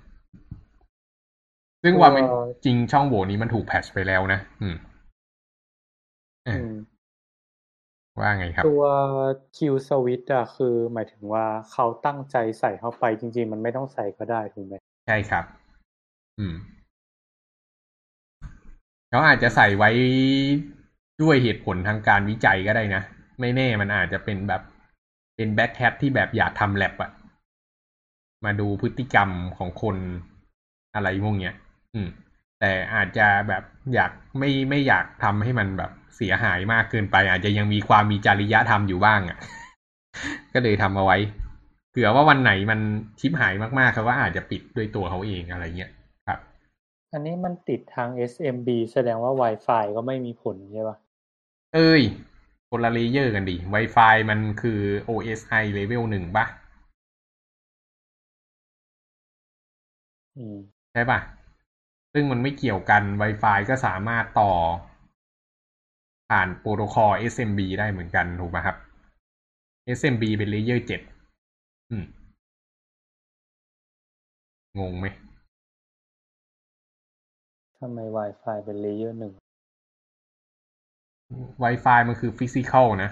[1.82, 2.24] ซึ่งว่าเป็น
[2.64, 4.76] จริงช่องโหว่นี้มันถูกแพทชไปแล้วนะ อืม
[6.46, 6.77] อืม
[8.20, 8.84] ว่าไงครับ ตัว
[9.56, 14.74] Q switch อะคือ หมายถึงว่าเขาตั้งใจใส่เข้าไปจริง ๆ มันไม่ต้องใส่ก็ได้ถูกไหม
[15.06, 15.44] ใช่ครับ
[16.38, 16.54] อืม
[19.10, 19.90] เขาอาจจะใส่ไว้
[21.22, 23.02] ด้วยเหตุผลทางการวิจัยก็ได้นะ
[23.40, 24.62] ไม่แน่มันอาจจะเป็นแบบ
[25.36, 27.10] เป็นแบ็คแฮทที่แบบอยากทำแลบอะ
[28.44, 29.96] มาดูพฤติกรรมของคน
[30.94, 31.54] อะไรพวกเนี้ย
[31.94, 32.08] อืม
[32.60, 33.62] แต่อาจจะแบบ
[33.94, 39.38] อยากไม่ไม่อยากทำให้มันแบบ เสียหายมากเกินไป อาจจะยังมีความมีจริยธรรมอยู่บ้างอะ่ะ
[40.54, 41.18] ก็เลยทำเอาไว้
[41.90, 42.80] เผื่อว่าวันไหนมัน
[43.20, 45.90] ชิปหายมากๆเขาก็อาจจะปิดด้วยตัวเขาเองอะไรเงี้ย
[46.28, 46.38] ครับ
[47.12, 50.96] อันนี้มันติดทาง SMB แสดงว่า Wi-Fi ก็ไม่มีผลใช่ปะ
[51.74, 52.02] เอ้ย
[52.70, 56.46] คนละ layer กันดิ Wi-Fi มันคือ OSI level หนึ่งปะ
[60.36, 60.56] อืม
[60.92, 61.20] ใช่ปะ
[62.12, 64.52] ซึ่งมันไม่เกี่ยวกัน Wi-Fi ก็สามารถต่อ
[66.30, 68.76] ผ่าน protocol SMB ได้เหมือนกันถูกไหมครับ
[69.98, 71.00] SMB เป็น layer เจ็ด
[71.90, 72.04] อืม
[74.78, 75.06] งงไหม
[77.80, 79.32] ทำไม Wi-Fi เป็น layer หนึ่ง
[81.64, 83.10] Wi-Fi มันคือ physicalนะ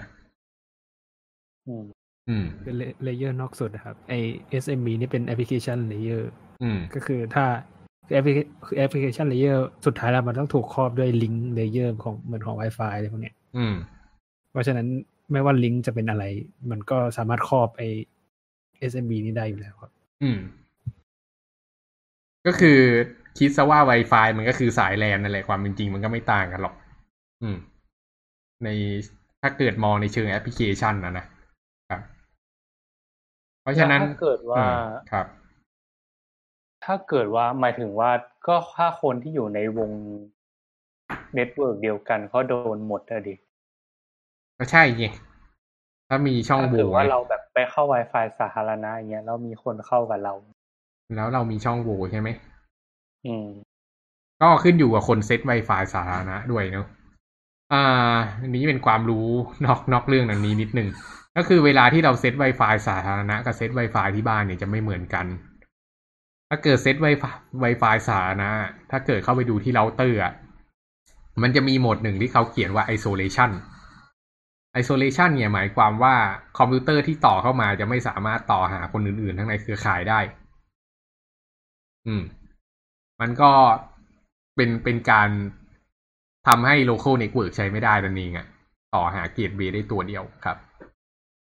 [1.67, 1.83] อืม
[2.29, 4.13] อืม เป็น layer นอกสุดนะครับ ไอ
[4.63, 6.31] SMB นี่เป็น application layer
[6.63, 7.45] อืม ก็คือถ้า
[8.07, 13.75] คือ applica คือ application layer สุดท้ายแล้วมันต้องถูกครอบด้วย link layer ของเหมือนของ Wi-Fi อะไรพวกเนี้ยอืม
[14.51, 14.87] เพราะฉะนั้น
[15.31, 16.23] ไม่ว่าลิงก์จะเป็นอะไร
[16.71, 17.83] มันก็สามารถครอบไอ
[18.91, 19.91] SMB นี้ได้อยู่แล้วครับ
[20.23, 20.39] อืม
[22.45, 22.79] ก็คือ
[23.37, 26.75] คิดซะว่า Wi-Fi มันก็คือสายแลนนั่นแหละความเป็นจริงมันก็ไม่ต่างกันหรอก
[27.43, 27.57] อืม
[28.63, 28.69] ใน
[29.41, 31.25] ถ้าเกิดมองในเชิงแอปพลิเคชันนะนะ
[31.89, 32.01] ครับ
[33.61, 34.79] เพราะฉะนั้นแล้วถ้าเกิดว่าอืม
[35.11, 35.25] ครับ
[36.87, 38.11] ถ้าเกิดว่าหมายถึงว่า
[38.47, 39.91] ก็ถ้าคนที่อยู่ในวง
[41.35, 43.35] network เดียวกันเขาโดนหมดอะดิ
[44.57, 45.05] ก็ใช่ไง
[46.09, 50.33] ถ้ามีช่องถ้าโหเกิดว่ว่าเราแบบไปเข้า Wi-Fi สาธารณะอย่างเงี้ยแล้วมีคนเข้ากับเรา
[51.15, 52.29] แล้วเรามีช่องโหว่ใช่ไหม
[53.25, 53.47] อืม
[54.41, 56.87] ก็ขึ้นอยู่กับคนเซต Wi-Fi สาธารณะด้วยเนาะ
[57.73, 59.27] อ่าอันนี้เป็นความรู้
[59.65, 60.89] นอกนอกเรื่องอันนี้นิดนึง
[61.37, 65.25] ก็คือเวลาที่เราเซต Wi-Fi สาธารณะกับเซต Wi-Fi ที่บ้านเนี่ยจะไม่เหมือนกัน
[66.49, 67.33] ถ้าเกิดเซต Wi-Fi
[67.63, 68.49] Wi-Fi สาธารณะ
[68.91, 70.33] ถ้าเกิดเข้าไปดูที่เราเตอร์อะ
[71.41, 73.51] มันจะมีโหมดหนึ่งที่เขาเขียนว่า isolation
[74.79, 76.15] isolation เนี่ยหมายความว่า
[76.57, 80.19] คอมพิวเตอร์ที่ต่อเข้ามาจะไม่สามารถต่อหาคนอื่นๆ ทั้งในเครือข่ายได้
[82.07, 82.23] อืม
[83.21, 83.51] มันก็
[84.55, 85.29] เป็นเป็นการ
[86.47, 88.47] ทำให้ local network ใช้ไม่ได้นั่นเองอะ
[88.95, 90.57] ต่อหาเกตเวย์ได้ตัวเดียวครับ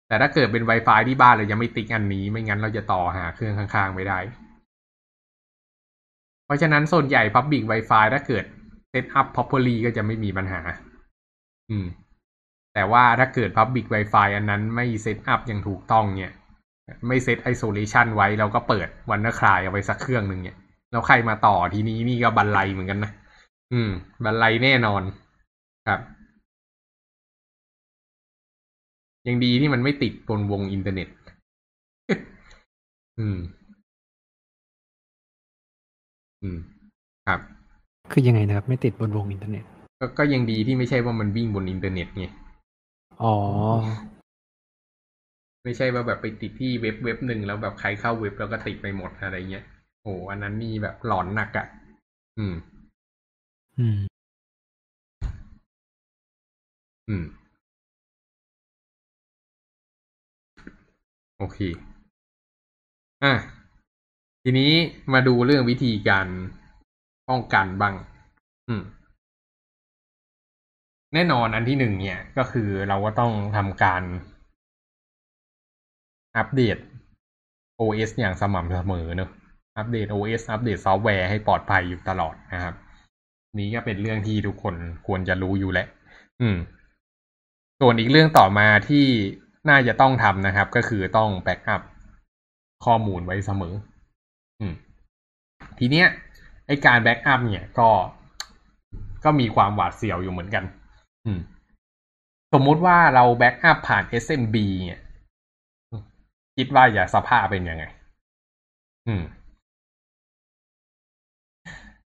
[0.08, 4.19] แต่ถ้าเกิดเป็น Wi-Fi ที่บ้านเราจะไม่ติ๊กอันนี้ ไม่งั้นเราจะต่อหาเครื่องข้างๆไม่ได้
[6.53, 8.43] ราะฉะนั้นส่วนใหญ่ Public Wi-Fi ถ้าเกิด
[8.91, 10.61] set up properly ก็จะไม่มีปัญหา
[11.69, 11.85] อืม
[12.73, 16.33] แต่ว่าถ้าเกิด Public Wi-Fi อันนั้นไม่ set up อย่างถูกต้องเนี่ย
[17.07, 20.57] ไม่เซต isolation ไว้เราก็เปิดวันน r คลายเอาไว้สักเครื่องหนึ่งเนี่ย
[20.91, 23.11] แล้วใครมาต่อทีนี้นี่ก็บันไลเหมือนกันนะ
[23.73, 23.89] อืม
[24.25, 25.01] บันไลแน่นอน
[25.87, 25.99] ครับ
[29.27, 31.07] ยังดีที่มันไม่ติดบนวงอินเทอร์เน็ต
[33.19, 33.37] อืม
[36.43, 36.58] อืม
[37.27, 37.39] ครับ
[38.12, 39.63] คือยังไงนะครับ ไม่ติดบนวงอินเทอร์เน็ต
[39.99, 42.25] ก็ก็ยังดีที่ไม่ใช่ว่ามันวิ่งบนอินเทอร์เน็ตไง
[43.23, 43.36] อ๋อ
[45.63, 49.65] ไม่ใช่ว่าแบบไปติดที่เว็บเว็บหนึ่งแล้วแบบใครเข้าเว็บแล้วก็ติดไปหมดอะไรเงี้ย
[50.03, 51.67] โอ้อันนั้นนี่แบบหลอนหนักอะ่ะ
[52.38, 52.56] อืม
[53.79, 53.97] อืม
[57.10, 57.25] อืม
[61.38, 61.60] โอเค
[63.23, 63.34] อะ
[64.43, 64.71] ทีนี้
[65.13, 66.27] มาดูเรื่องวิธีการ
[67.29, 67.93] ป้องกันบ้าง
[68.69, 68.84] อืม
[71.13, 74.03] แน่นอนอันที่หนึ่งเนี่ย ก็คือเราก็ต้องทำการ
[76.38, 76.77] อัปเดต
[77.79, 79.29] OS อย่างสม่ำเสมอเนอะ
[79.77, 82.75] อัปเดต OS อัปเดตซอฟต์แวร์ให้ปลอดภัยอยู่ตลอดนะครับ
[83.60, 84.75] นี้ก็เป็นเรื่องที่ทุกคน
[85.08, 85.88] ควรจะรู้อยู่แล้ว
[86.41, 86.58] อืม
[87.79, 89.06] ส่วนอีกเรื่องต่อมาที่
[89.69, 91.82] น่าจะต้องทำนะครับ ก็คือต้อง backup
[92.86, 93.73] ข้อมูลไว้เสมอ
[95.80, 96.08] ทีเนี้ย
[96.67, 97.89] ไอการ backup เนี่ยก็
[99.23, 100.63] ก็มีความหวาดเสียวอยู่เหมือนกัน
[101.26, 101.39] อืม
[102.54, 105.02] สมมุติว่าเรา backup ผ่าน SMB เนี่ย
[106.58, 107.84] คิดว่าอย่าสภาพเป็นยังไง
[109.08, 109.23] อืม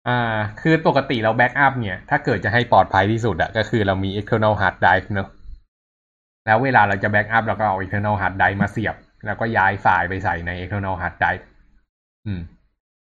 [0.08, 5.28] อ่า คือปกติเรา backup เนี่ย ถ้าเกิดจะให้ปลอดภัยที่สุดอะก็คือเรามี external hard drive เนอะ
[6.46, 11.42] แล้วเวลาเราจะ backup เราก็เอา external hard drive มาเสียบ แล้วก็ย้ายไฟล์ไปใส่ใน external hard drive
[12.26, 12.40] อืม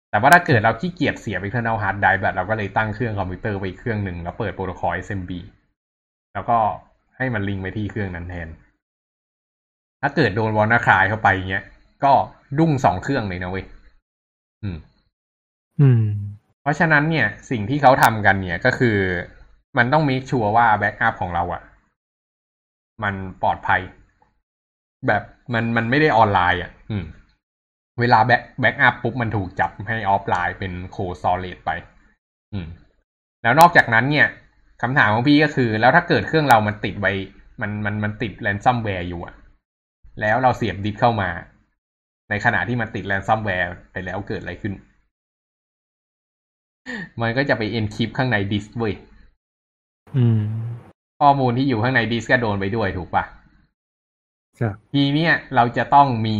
[0.09, 5.31] แต่ว่าถ้าเกิดเราขี้เกียจเสียบ external hard drive แบบเราก็เลยตั้งเครื่องคอมพิวเตอร์ไปอีกเครื่องหนึ่งแล้วเปิด protocol SMB
[6.33, 6.57] แล้วก็
[7.17, 8.49] ให้มันลิงก์ไปที่เครื่องนั้นแทน
[10.01, 11.63] ถ้าเกิดโดน WannaCry เข้าไปเงี้ย
[12.03, 12.13] ก็
[12.57, 13.65] ดุ้งสองเครื่องเลยนะเว้ย
[14.63, 14.77] อืม
[15.81, 16.03] อืม
[16.61, 18.97] เพราะฉะนั้นเนี่ย สิ่งที่เขาทำกันเนี่ยก็คือ
[19.77, 21.61] มันต้อง make sure ว่า backup ของเราอะ่ะ
[23.03, 23.81] มันปลอดภัย
[25.07, 27.03] แบบมันมันไม่ได้ออนไลน์อะ่ะ อืม
[27.99, 31.71] เวลา back backup ปุ๊บมันถูกจับให้ออฟไลน์เป็น cold storage ไป
[32.53, 32.67] อืม
[33.43, 34.27] แล้วนอกจากนั้นเนี่ย
[34.81, 37.13] คำถามของพี่ก็คือ แล้วถ้าเกิดเครื่องเรามันติดไว้
[37.61, 39.35] มันมันมันติด ransomware อยู่อะ
[40.21, 41.29] แล้วเราเสียบดิสเข้ามา
[42.29, 44.73] ในขณะที่มันติด ransomware ไปแล้วเกิดอะไรขึ้น
[47.21, 48.93] มันก็จะไป encrypt ข้างในดิสก์เว้ย
[50.17, 50.41] อืม
[51.21, 53.23] ข้อมูลที่อยู่ข้างในดิสก์ก็โดนไปด้วยถูกปะ
[54.59, 56.37] ครับทีเนี้ยเราจะต้องมี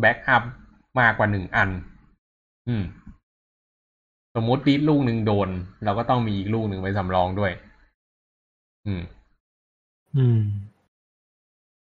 [0.00, 0.42] backup
[1.00, 1.70] มากกว่าหนึ่งอัน
[2.68, 2.84] อืม
[4.34, 5.48] สมมุติดิสก์ลูกหนึ่งโดน
[5.84, 7.52] เราก็ต้องมีอีกลูกหนึ่งไว้สำรองด้วย
[8.86, 9.02] อืม
[10.16, 10.40] อืม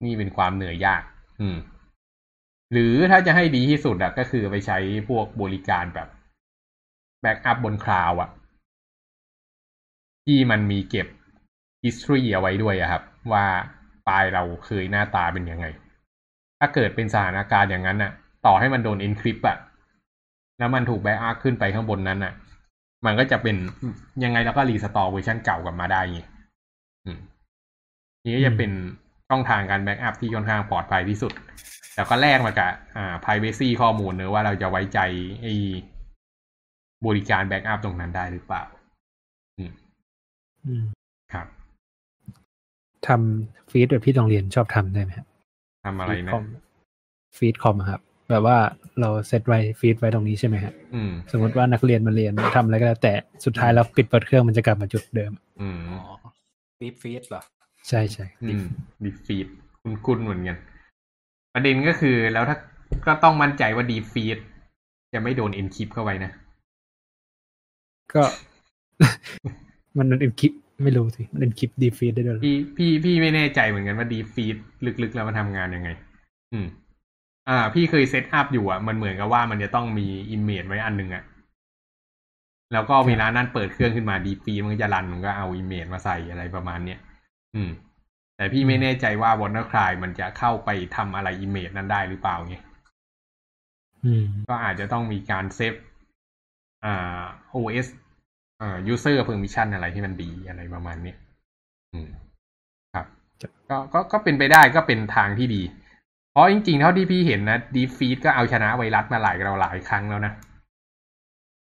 [0.05, 1.03] นี่เป็นความเหนื่อยยาก
[1.41, 1.57] อืม
[2.73, 6.09] หรือถ้าจะให้ดีที่สุดอะก็คือไปใช้พวกบริการแบบ
[7.21, 8.29] backup บน cloud อะ
[10.25, 11.07] ที่มันมีเก็บ
[11.85, 13.45] history เอาไว้ด้วยอะครับ ว่า
[14.03, 15.67] ไฟล์เราเคยหน้าตาเป็นยังไง
[16.59, 18.13] ถ้าเกิดเป็นสถานการณ์อย่างนั้นอะ
[18.47, 19.59] ต่อให้มันโดน encrypt อะ
[20.59, 22.33] แล้วมันถูก backup ขึ้นไปข้างบนนั้นอะ
[23.07, 23.57] มันก็จะเป็น
[24.25, 26.21] ยังไงเราก็ restore เวอร์ชันเก่ากลับมาได้ไง
[27.07, 27.19] อืม
[28.25, 28.71] นี่ก็จะเป็น
[29.29, 31.33] ช่องทางการ backup ที่ค่อนข้างปลอดภัยที่สุด
[31.95, 34.99] แต่ก็แลกมากับอ่า privacy ข้อมูลเนอะว่าเราจะไว้ใจ
[35.43, 35.55] ไอ้
[37.07, 38.63] บริการแบ็กอัพตรงนั้นได้หรือเปล่า
[39.59, 39.73] อืม
[40.67, 40.85] อืม
[41.33, 41.47] ครับ
[43.07, 45.27] ทำฟีดแบบที่โรงเรียนชอบทำได้ไหมครับ
[45.85, 46.33] ทำอะไรนะ
[47.37, 48.59] ฟีดคอมครับ แบบว่า
[49.01, 53.13] เราเซตไว้ freeze ไว้ตรงนี้ใช่ไหมฮะอืมสมมติว่านักเรียนมาเรียนทำอะไรก็แล้วแต่
[53.45, 55.99] สุดท้ายเราปิดเปิดเครื่องมันจะกลับมาจุดเดิมอืมอ๋อ
[56.79, 57.43] ฟีดฟีดเหรอ
[57.89, 58.65] ใช่ใช่อืม
[59.05, 59.47] Deep Freeze
[59.83, 60.59] คุณคุณเหมือนกัน
[61.55, 62.57] ประเด็นก็คือแล้วถ้า
[63.07, 64.39] ก็ต้องมั่นใจว่า Deep Freeze
[65.15, 66.31] จะไม่โดน encrypt เข้าไปนะ
[68.15, 68.25] ก็
[69.99, 74.57] มัน encrypt ไม่รู้สิมัน encrypt Deep Freeze ได้ด้วยเหรอพี่พี่พี่ไม่แน่ใจเหมือนกันว่า Deep Freeze
[75.03, 75.91] ลึกๆแล้วมันทำงานยังไง
[76.53, 76.67] อืม
[77.49, 81.25] อ่า พี่เคย setup อยู่อะ มันเหมือนกับว่ามันจะต้องมี image ไว้อันหนึ่งอะ
[82.73, 86.99] แล้วก็เวลานั้นเปิดเครื่องขึ้นมา Deep Freeze มันก็จะ run มันก็เอา image มาใส่อะไรประมาณเนี้ย
[87.55, 87.71] อืม
[88.37, 92.57] แต่พี่ไม่แน่ใจว่าวอ n เ r อร์คลายมันจะเข้าไปทำอะไร image นั้นได้หรือเปล่าไง
[94.05, 95.75] อืมก็อาจจะต้องมีการเซฟ
[96.85, 97.23] อ่า
[97.55, 97.87] OS
[98.61, 101.17] อ่า user permission อะไรที่มันดีอะไรประมาณเนี้ย
[101.93, 102.09] อืม
[102.95, 103.07] ครับ
[103.71, 105.63] ก็ก็ก็เป็นไปได้ก็เป็นทางที่ดี
[106.35, 110.33] เพราะจริงๆ เท่าที่พี่เห็นนะ Deep Freeze ก็เอาชนะไวรัสมาหลายเราหลายครั้งแล้วนะ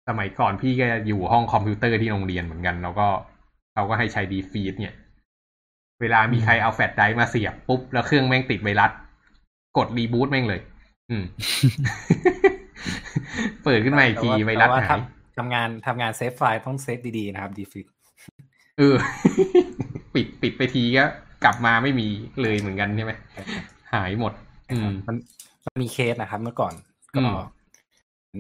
[0.09, 3.07] สมัยก่อนพี่ก็อยู่ห้องคอมพิวเตอร์ที่โรงเรียนเหมือนกัน แล้วก็
[3.75, 4.95] เขาก็ให้ใช้ Deep Freeze เนี่ย
[6.01, 8.91] เวลามีใครเอาแฟลชไดรฟ์มาเสียบปุ๊บ แล้วเครื่องแม่งติดไวรัส
[9.77, 10.61] กด reboot แม่งเลย
[11.11, 11.25] อืม
[13.65, 17.87] เปิดขึ้นมาอีกทีไวรัสแต่หายทำทำงานทำงานเซฟไฟล์ต้องเซฟดีๆนะครับ Deep Freeze
[18.79, 18.97] เออ
[20.15, 21.05] ปิดปิดไปทีก็
[21.45, 22.09] กลับมาไม่มี
[22.43, 23.13] เลยเหมือนกันใช่ไหม
[23.95, 24.54] หายหมดอื
[24.91, 25.17] มมัน
[25.67, 26.75] มันมีเคสนะครับ เมื่อก่อน
[27.17, 27.39] อืก็ม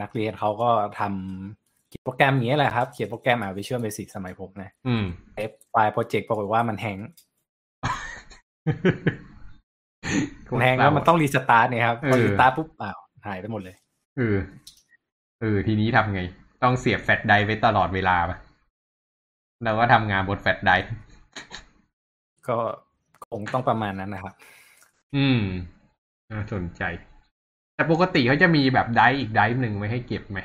[0.03, 7.09] นักเรียนเขาก็ทำเขียนโปรแกรมอย่างนี้ยแหละครับ เขียนโปรแกรมอะ Visual Basic สมัยผมนะอืมเซฟไฟล์โปรเจกต์ปรากฏว่ามัน hang
[10.53, 13.77] มัน hang แล้วมันต้อง restart เนี่ยครับพอเออ restart ปุ๊บอ้าวหายไปหมดเลย
[14.19, 14.39] เออ
[15.41, 16.21] เออทีนี้ทำไง
[16.63, 18.39] ต้องเสียบแฟลชไดรฟ์ไว้ตลอดเวลาปะ
[19.65, 20.91] เราก็ทำงานบนแฟลชไดรฟ์
[22.49, 22.57] ก็
[23.31, 24.35] คงต้องประมาณนั้นนะครับ
[25.17, 25.41] อืม
[26.33, 26.83] น่าสนใจ
[27.75, 30.39] แต่ปกติเขาจะมีแบบไดรฟ์อีกไดรฟ์หนึ่งไว้ให้เก็บไหม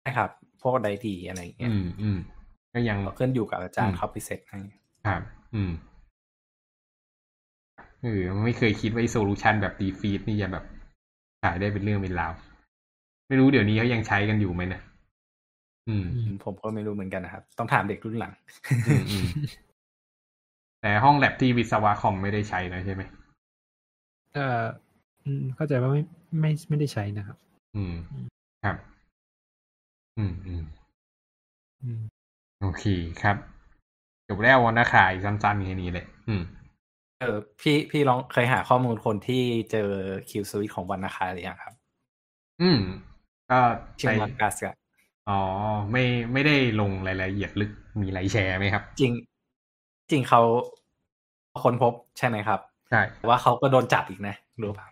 [0.00, 0.30] ใช่ครับ
[0.62, 2.18] พวกไดรฟ์ D อะไรอย่างเงี้ยอืมอืม
[2.72, 4.60] ก็ยังก็ขึ้นอยู่กับอาจารอืมเขาไปเซตให้
[5.06, 5.22] ครับ
[5.54, 5.72] อืม
[8.02, 10.64] เออไม่เคยคิดว่า solution แบบ Deep Freeze นี่จะแบบ
[11.42, 12.32] ขายได้เป็นเรื่องเป็นราว
[13.28, 14.80] ไม่รู้เดี๋ยวนี้เขายังใช้กันอยู่ไหมนะ
[15.88, 18.32] อืมอืมผมก็ไม่รู้เหมือนกันนะครับ ต้องถามเด็กรุ่นหลัง
[18.86, 19.26] อืมอืม
[20.80, 23.02] แต่ห้องแลบที่วิศวะคอมไม่ได้ใช้นะใช่ไหม
[24.34, 24.64] เอ่อ
[25.24, 26.02] อืมเข้าใจว่าไม่
[26.40, 27.36] ไม่ไม่ได้ใช้นะครับ
[27.76, 27.94] อืม
[28.64, 28.76] ครับ
[30.18, 30.64] อืมอืม
[31.82, 32.00] อืม
[32.60, 32.84] โอเค
[33.22, 33.36] ครับ
[34.28, 36.42] จบแล้ววันนะขายสั้นๆแค่นี้เลยอืม
[37.20, 39.88] เออพี่พี่ลองเคยหาข้อมูลคนที่เจอ
[40.30, 41.74] คิวสวิตของวันนาคาหรือยังครับ
[42.62, 42.78] อืม
[43.50, 43.58] ก็
[44.00, 44.74] ชื่อมาร์กัสอะ
[45.28, 45.40] อ๋อ
[45.92, 49.12] ไม่ไม่ได้ลงรายละเอียดลึกมีไรแชร์ไหมครับ จริง
[50.10, 50.42] จริงเขา
[51.62, 52.60] ค้นพบใช่ไหมครับ
[52.90, 54.88] ใช่แต่ว่าเขาก็โดนจับอีกนะรู้เปล่า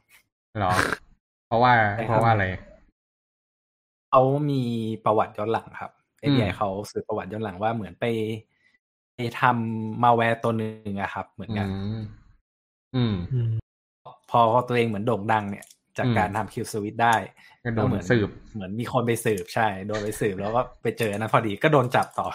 [0.56, 0.72] เหรอ
[1.46, 2.44] เพราะว่าใช่ครับเพราะว่าอะไร
[4.10, 4.62] เขามี
[5.04, 8.04] ประวัติย้อนหลังครับเออืมไอเขาสืบประวัติย้อนหลังว่าเหมือนไป
[9.14, 11.98] ไปทำมาแวร์ตัวหนึ่งอะครับ เหมือนอืกันม
[12.94, 13.50] อืมอืม
[14.30, 15.66] พอตัวเองเหมือนโด่งดังเนี่ย
[15.98, 17.14] จากอืมการทำคิวสวิตได้
[17.64, 22.28] ก็โดก็นเหมือนสืบ เหมือนมีคนไปสืบใช่ โดนไปสืบแล้วก็ไปเจอนะพอดีก็โดนจับต่อ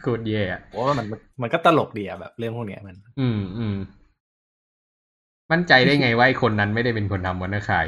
[0.00, 1.06] โคตรแย่อะเพราะว่ามัน
[1.42, 3.76] มันก็ตลกดีอะแบบเรื่องพวกเนี้ยมัน อืมอืม
[5.52, 7.86] มั่นใจได้ไงว่าไอ้คนนั้นไม่ได้เป็นคนทำ WannaCry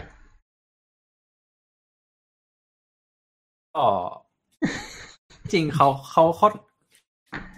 [3.76, 3.86] ก็
[5.52, 6.48] จริงเขาเขาเขา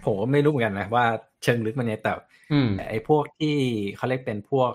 [0.04, 1.04] ผมก็ไม่รู้เหมือนกันนะว่า
[1.42, 2.12] เชิงลึกมันยังไงแต่
[2.52, 3.56] อืมแต่ไอ้พวกที่
[3.96, 4.70] เขาเรียกเป็นพวก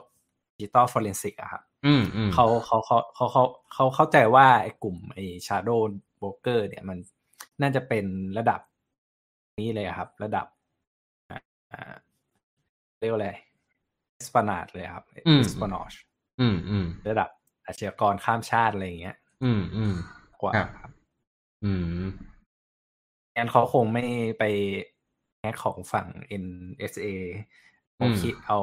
[0.57, 5.69] digital forensic อะครับอืมอืมเขาเขาเขาเขาเขาเขาเข้าใจว่าไอ้กลุ่มไอ้ Shadow
[6.21, 6.97] Brokers เนี่ยมัน
[7.61, 8.05] น่าจะเป็น
[8.37, 8.59] ระดับ
[9.59, 10.47] นี้เลยอะครับ ระดับ
[11.71, 11.95] อ่า
[12.99, 13.29] เรียกว่าอะไร
[14.27, 15.93] สปานาดเลยครับอืมสปานอช
[16.41, 17.29] อืมอืมระดับ
[17.65, 19.93] อาชญากรข้ามชาติอะไรอย่างเงี้ย อืมอืม
[20.41, 20.91] กว่าครับครับ
[21.65, 22.05] อืม
[23.37, 24.05] งั้นเขาคงไม่
[24.39, 24.43] ไป
[25.39, 26.07] แฮกของฝั่ง
[26.43, 27.07] NSA
[27.95, 28.59] เอาอืมคิดเอา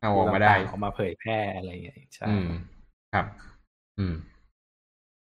[0.00, 2.48] เอาออกมาได้ต่งๆออกมาเผยแพร่อะไรอย่างเงี้ยใช่อืม
[3.14, 3.26] ครับ
[3.98, 4.14] อืม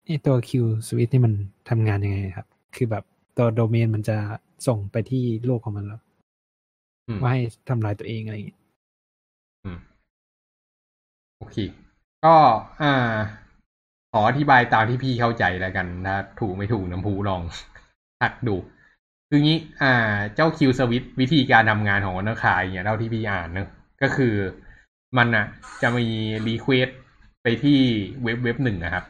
[0.06, 0.52] ไอตัว Q
[0.88, 1.34] switch นี่มัน
[1.70, 3.04] ทำงานยังไงครับ คือแบบ
[3.38, 4.18] ตัวโดเมนมันจะ
[4.68, 6.02] ส่งไปที่โลกของมันแล้ว
[7.08, 8.60] อืมว่าให้ทำลายตัวเองอะไรอย่างเงี้ย
[9.64, 9.80] อืม
[11.38, 11.58] โอเค
[12.26, 12.36] ก็
[12.82, 13.16] อ่า
[14.12, 17.42] ขออธิบายตามที่พี่เข้าใจแล้วกันถ้าถูกไม่ถูกน้ำพูลอง
[18.22, 18.56] หักดู
[19.30, 19.94] คืองี้ อ่า
[20.36, 23.68] เจ้าคิวสวิตวิธีการทำงานของวันเนอร์คายเนี่ยเท่าที่พี่อ่านเนอะ
[24.02, 24.34] ก็คือ
[25.18, 25.46] มันอะ
[25.82, 26.08] จะมี
[26.48, 26.88] request
[27.44, 27.80] ไปที่
[28.24, 29.06] เว็บเว็บหนึ่งนะครับ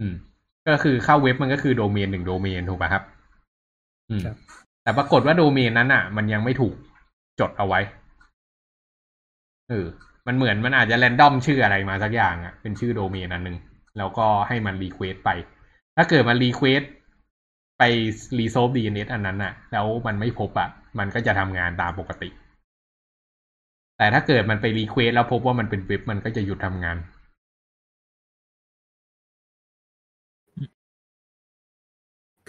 [0.00, 0.14] อืม
[0.68, 3.19] ก็คือเข้าเว็บมันก็คือโดเมนหนึ่งโดเมนถูกป่ะครับอืม
[4.26, 4.36] ครับ
[4.82, 6.74] แต่ปรากฏว่าโดเมนนั้นอะ มันยังไม่ถูก
[7.40, 7.80] จดเอาไว้
[9.68, 9.86] เออ
[10.26, 13.56] มันเหมือนมันอาจจะ random ชื่ออะไรมาสักอย่างอะ เป็นชื่อโดเมนอันหนึ่ง
[13.98, 15.30] แล้วก็ให้มัน request ไป
[15.96, 16.82] ถ้าเกิดมัน request
[17.78, 17.82] ไป
[18.38, 20.68] resolve DNS อันนั้นอะ แล้วมันไม่พบอะ
[20.98, 22.28] มันก็จะทำงานตามปกติ
[23.98, 26.96] แต่ถ้าเกิดมันไปรีเควสแล้วพบว่ามันเป็นเว็บมันก็จะหยุดทำงาน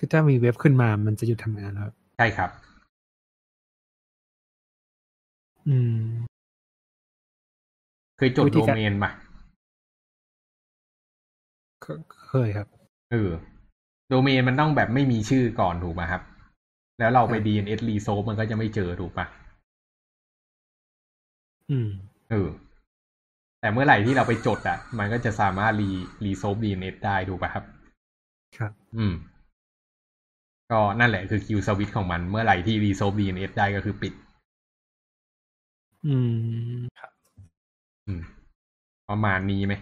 [0.03, 2.49] คือถ้ามีเว็บขึ้นมามันจะหยุดทำงานแล้ว ใช่ครับ
[5.67, 6.01] อืม
[8.17, 9.11] เคยจดวิธีโดการเมนปะ
[11.83, 11.91] ก็
[12.27, 12.67] เคยครับ
[13.11, 13.29] เออ
[14.09, 16.21] โดเมนมันต้องแบบไม่มีชื่อก่อนถูกป่ะครับ
[16.99, 19.25] แล้วเราไปครับ DNS รีโซฟมันก็จะไม่เจอถูกป่ะ
[21.71, 21.89] อืม
[22.31, 22.49] เออ
[23.59, 25.89] แต่เมื่อไหร่ที่เราไปจด อะ มันก็จะสามารถรี
[26.25, 27.65] รีโซฟ DNS ได้ถูกป่ะครับ
[28.57, 29.13] ครับ อืม
[30.71, 34.13] ก็นั่นแหละคือ kill switch ของมันเมื่อไหร่ที่รีโซฟ DNS ได้ก็คือปิด
[36.07, 36.15] อื
[36.79, 36.81] ม
[38.07, 38.21] อืม
[39.09, 39.73] ประมาณนี้ไหม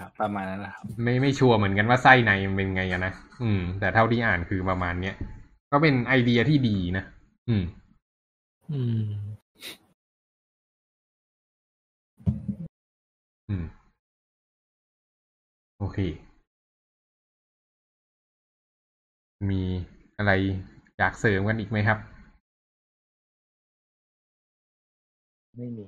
[0.00, 5.14] ครับประมาณนั้นนะครับ ไม่ไม่ชัวร์เหมือนกันว่าไส้ในมันเป็นไงอะนะอืม แต่เท่าที่อ่านคือประมาณเนี้ย
[5.72, 7.04] ก็เป็นไอเดียที่ดีนะ
[7.48, 7.64] อืม
[8.72, 9.04] อืม
[13.48, 13.64] อืม
[15.78, 15.98] โอเค
[19.52, 19.62] มี
[20.18, 20.32] อะไร
[20.98, 21.98] อยากเสริมกันอีกไหมครับ
[25.56, 25.84] ไม่มี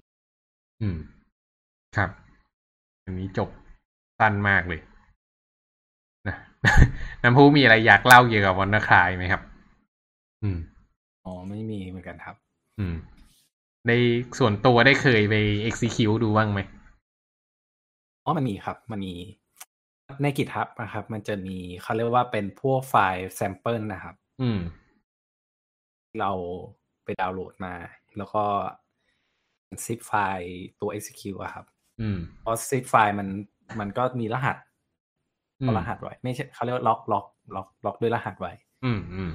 [0.83, 0.99] อืม
[1.97, 2.11] ครับ
[3.05, 3.49] อันนี้จบ
[4.19, 4.81] สั้นมากเลย
[6.29, 6.37] นะ
[7.23, 9.43] น้ำพุมีอะไรอยากเล่าเกี่ยวกับวันนคลายไหมครับ
[10.43, 10.59] อืม
[11.25, 12.37] อ๋อ ไม่มีเหมือนกันครับ
[12.79, 12.95] อืม
[13.89, 13.93] ใน
[14.39, 15.35] ส่วนตัวได้เคยไป
[15.69, 16.61] execute ดูบ้างไหม
[18.25, 19.13] อ๋อมันมีครับ มันมี
[20.23, 24.61] ใน GitHub นะครับ มันจะมีเขาเรียกว่าเป็นพวกไฟล์ sample นะครับ อืม
[26.21, 26.31] เรา
[27.05, 27.75] ไปดาวน์โหลดมา
[28.17, 28.45] แล้วก็
[29.85, 31.67] zip ไฟล์ตัว execute อะครับ
[32.01, 33.29] อืมเพราะ zip ไฟล์มัน
[33.81, 34.57] มันก็มีรหัส
[35.61, 38.53] อืมเอารหัสไว้ ไม่ใช่เขาเรียกว่าล็อกล็อกล็อกล็อกด้วยรหัสไว้
[38.85, 39.33] อืมอืม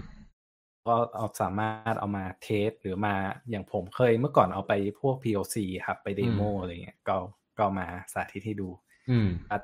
[0.87, 3.15] ก็เอาสามารถเอามา test หรือมา
[3.49, 5.55] อย่างผมเคยเมื่อก่อนเอาไปพวก POC
[5.85, 7.15] ครับ ไป demo อืมอะไรเงี้ยก็
[7.57, 8.90] ก็เอามาสาธิตให้ดูอืมว่า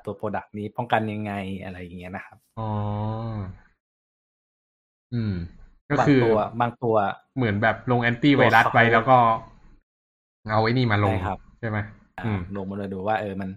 [0.04, 1.32] ตัว product นี้ป้องกันยังไง
[1.64, 2.68] อะไรอย่างเงี้ยนะครับอ๋อ
[5.14, 5.34] อืม
[5.88, 6.96] ก็บางคือตัวบางตัว
[7.36, 9.18] เหมือนแบบลงแอนตี้ไวรัสไปแล้วก็
[10.50, 11.78] เอาไอ้นี่มาลงใช่ครับใช่ไหม
[12.18, 13.50] อ่าอืมลงมาเลยดูว่าเออมัน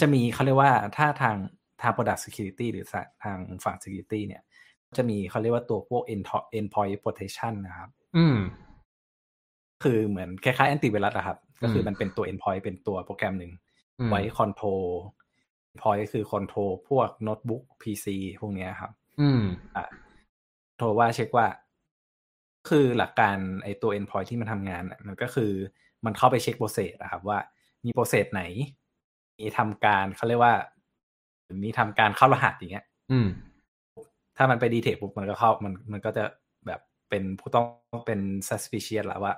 [0.00, 1.36] จะมีเขาเรียกว่าถ้าทาง
[1.82, 2.84] ทาง product security หรือ
[3.24, 4.42] ทางฝั่ง security เนี่ย
[4.96, 8.36] จะมีเขาเรียกว่าตัวพวก end- endpoint protection นะครับ อืม
[9.82, 13.52] คือเหมือนคล้ายๆ antivirus อะครับ ก็คืออมมันเป็นตัว endpoint เป็นตัวโปรแกรมหนึ่ง
[14.00, 14.86] อืมไว้ control
[15.72, 18.06] endpoint ก็คือ control พวก notebook PC
[18.40, 19.42] พวกเนี้ยครับ อืม
[19.76, 21.46] control ว่าเช็คว่า
[22.68, 25.52] คือหลักการไอตัว endpoint ที่มันทำงานน่ะมันก็คือ
[26.04, 27.38] มันเข้าไปเช็ค process นะครับว่า
[27.84, 28.42] มี process ไหน
[29.38, 30.54] มีทำการเขาเรียกว่า
[31.44, 33.28] หรือมีทำการเข้ารหัสอย่างเงี้ย อืม
[34.36, 36.24] ถ้ามันไป detect ปุ๊บมันก็เข้ามันมันก็จะ
[36.66, 36.80] แบบ
[37.10, 37.66] เป็นผู้ต้อง
[38.06, 39.34] เป็น suspicious แล้วว่า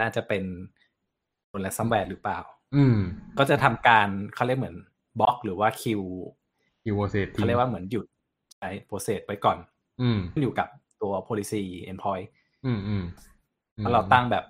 [0.00, 0.44] น่าจะเป็น
[1.50, 2.38] ransomware หรือเปล่า
[2.74, 2.96] อืม
[3.38, 4.76] ก็จะทำการเขาเรียกเหมือน
[5.20, 6.02] บล็อกหรือว่าคิว
[6.84, 8.06] คิวโอเซตเขาเรียกว่าเหมือนหยุด
[8.58, 9.58] ใช้ process ไว้ก่อน
[10.02, 10.68] อืมขึ้นอยู่กับ
[11.02, 12.28] ตัว policy endpoint
[12.64, 13.04] อืมอืม
[13.84, 14.44] ถ้าเราตั้งแบบ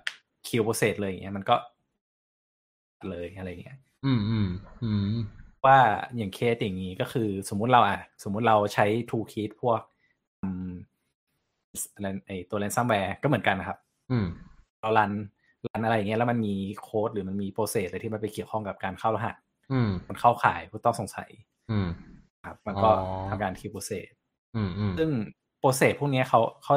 [0.47, 1.55] kill process เลยอย่างเงี้ยมันก็
[3.09, 4.47] เลยอะไรอย่างเงี้ย อืมอืม
[4.83, 5.17] อืม
[5.65, 5.77] ว่า
[6.17, 9.81] อย่างเคสอย่างนี้ก็คือ สมมุติเราอะ สมมุติเราใช้ toolkit พวก
[10.41, 10.71] อืม
[11.93, 13.77] อะไรไอตัว ransomware ก็เหมือนกันนะครับ
[14.11, 14.25] อืม
[14.81, 15.11] เรา run
[15.67, 19.35] run อะไรอย่างเงี้ยแล้วมันมีโค้ดหรือมันมี process อะไรที่มันไปเกี่ยวข้องกับการเข้ารหัส
[19.71, 21.29] อืมมันเข้าข่ายผู้ต้องสงสัย
[21.71, 21.87] อืม
[22.43, 24.07] ครับ มันก็อ๋อทำการ kill process
[24.55, 25.09] อืมอืมซึ่ง
[25.59, 26.75] process พวกเนี้ยเขาเขา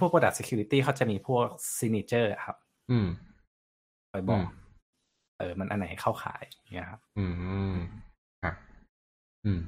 [0.00, 1.46] พวก Product Security เขาจะมีพวก
[1.78, 2.56] signature ครับ
[2.90, 3.06] อืม
[4.10, 4.46] คอยบอกอืม
[5.38, 7.26] เออ มันอันไหนเข้าข่ายอย่างเงี้ยครับ อื
[7.72, 7.74] ม
[8.42, 8.54] ครับ
[9.44, 9.60] อืม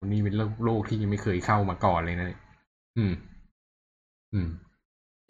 [0.00, 2.40] วันนี้เป็นโลกโลกที่ยังไม่เคยเข้ามาก่อนเลยนะเนี่ย
[2.98, 3.12] อืม
[4.32, 4.48] อืม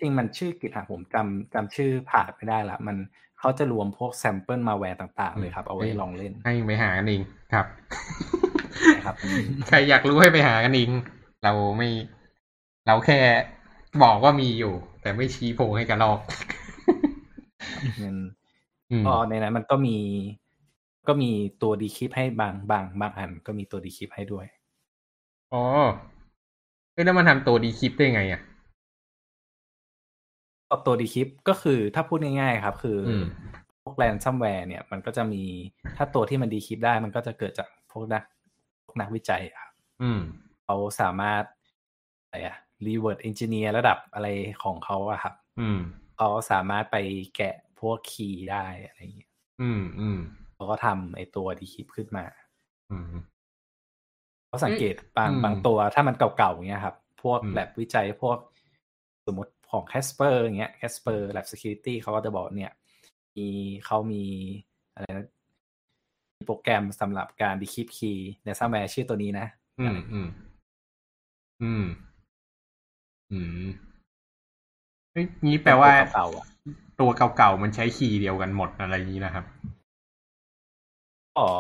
[0.01, 2.97] จริงมันชื่อ git อะผมจำจำชื่อผ่านไม่ได้ละ มัน
[3.39, 7.23] เขาจะรวมพวก sample malware ต่างๆ เลยครับ เอาไว้ลองเล่น ให้ไปหากันเอง
[7.53, 7.67] ครับ
[8.97, 9.17] นะครับ
[9.69, 10.91] ใครอยากรู้ให้ไปหากันเอง
[11.45, 11.89] เราไม่
[12.87, 13.19] เราแค่
[14.03, 16.19] บอกว่ามีอยู่ แต่ไม่ชี้โพรงให้กระรอก
[18.03, 18.17] มัน
[18.91, 19.97] อืมก็ในนั้นมันก็มี
[21.09, 21.31] ก็มี
[21.63, 24.47] ตัว decrypt ให้บางบางบางอัน ก็มีตัว decrypt ให้ด้วย
[25.53, 25.63] อ๋อ
[26.93, 28.41] เอ้ยแล้วมันทำตัว decrypt ได้ไงอะ
[30.73, 33.25] ก็ตัว decrypt ก็คือถ้าพูดง่ายๆครับ คืออืม
[33.83, 35.43] พวก ransomwareร์เนี่ย มันก็จะมี
[35.97, 38.23] ถ้าตัวที่มัน decrypt ได้มันก็จะเกิดจากพวกนัก
[38.85, 40.21] พวกนักวิจัยอะครับอืม
[40.65, 41.43] เขาสามารถ
[42.25, 42.57] อะไรอะ
[42.87, 44.29] reverse engineer ระดับอะไร
[44.63, 45.79] ของเขาอะครับอืม
[46.17, 46.97] เขาสามารถไป
[47.37, 49.31] แกะพวก key ได้อะไรอย่างเงี้ย
[49.63, 50.19] อืมอืม
[50.55, 52.25] เขาก็ทำไอตัว decrypt ขึ้นมา
[52.91, 53.05] อืม
[54.47, 58.39] เขาสังเกตบางอืมบางตัวถ้ามันเก่าๆเงี้ยครับ พวกอืมแลบวิจัยพวก
[59.27, 62.73] สมมติ ของ Kaspersky อย่างเงี้ย Kaspersky Lab Security เขาก็จะบอกเนี่ย
[63.37, 63.49] มี
[63.85, 64.25] เขามี
[64.95, 65.27] อะไรนะ
[66.37, 69.47] มีโปรแกรมสำหรับการ decrypt key ransomware ชื่อตัวนี้นะ
[69.81, 70.29] อือะมไรอืม
[71.63, 71.85] อืม
[73.33, 73.67] อืม
[75.13, 76.47] เฮ้ยงี้แปลว่าเก่าๆอะ
[77.01, 79.45] ตัวเก่าๆมันใช้ key เดียวกันหมดอะไรอย่างนี้นะครับ
[81.39, 81.51] อ๋อ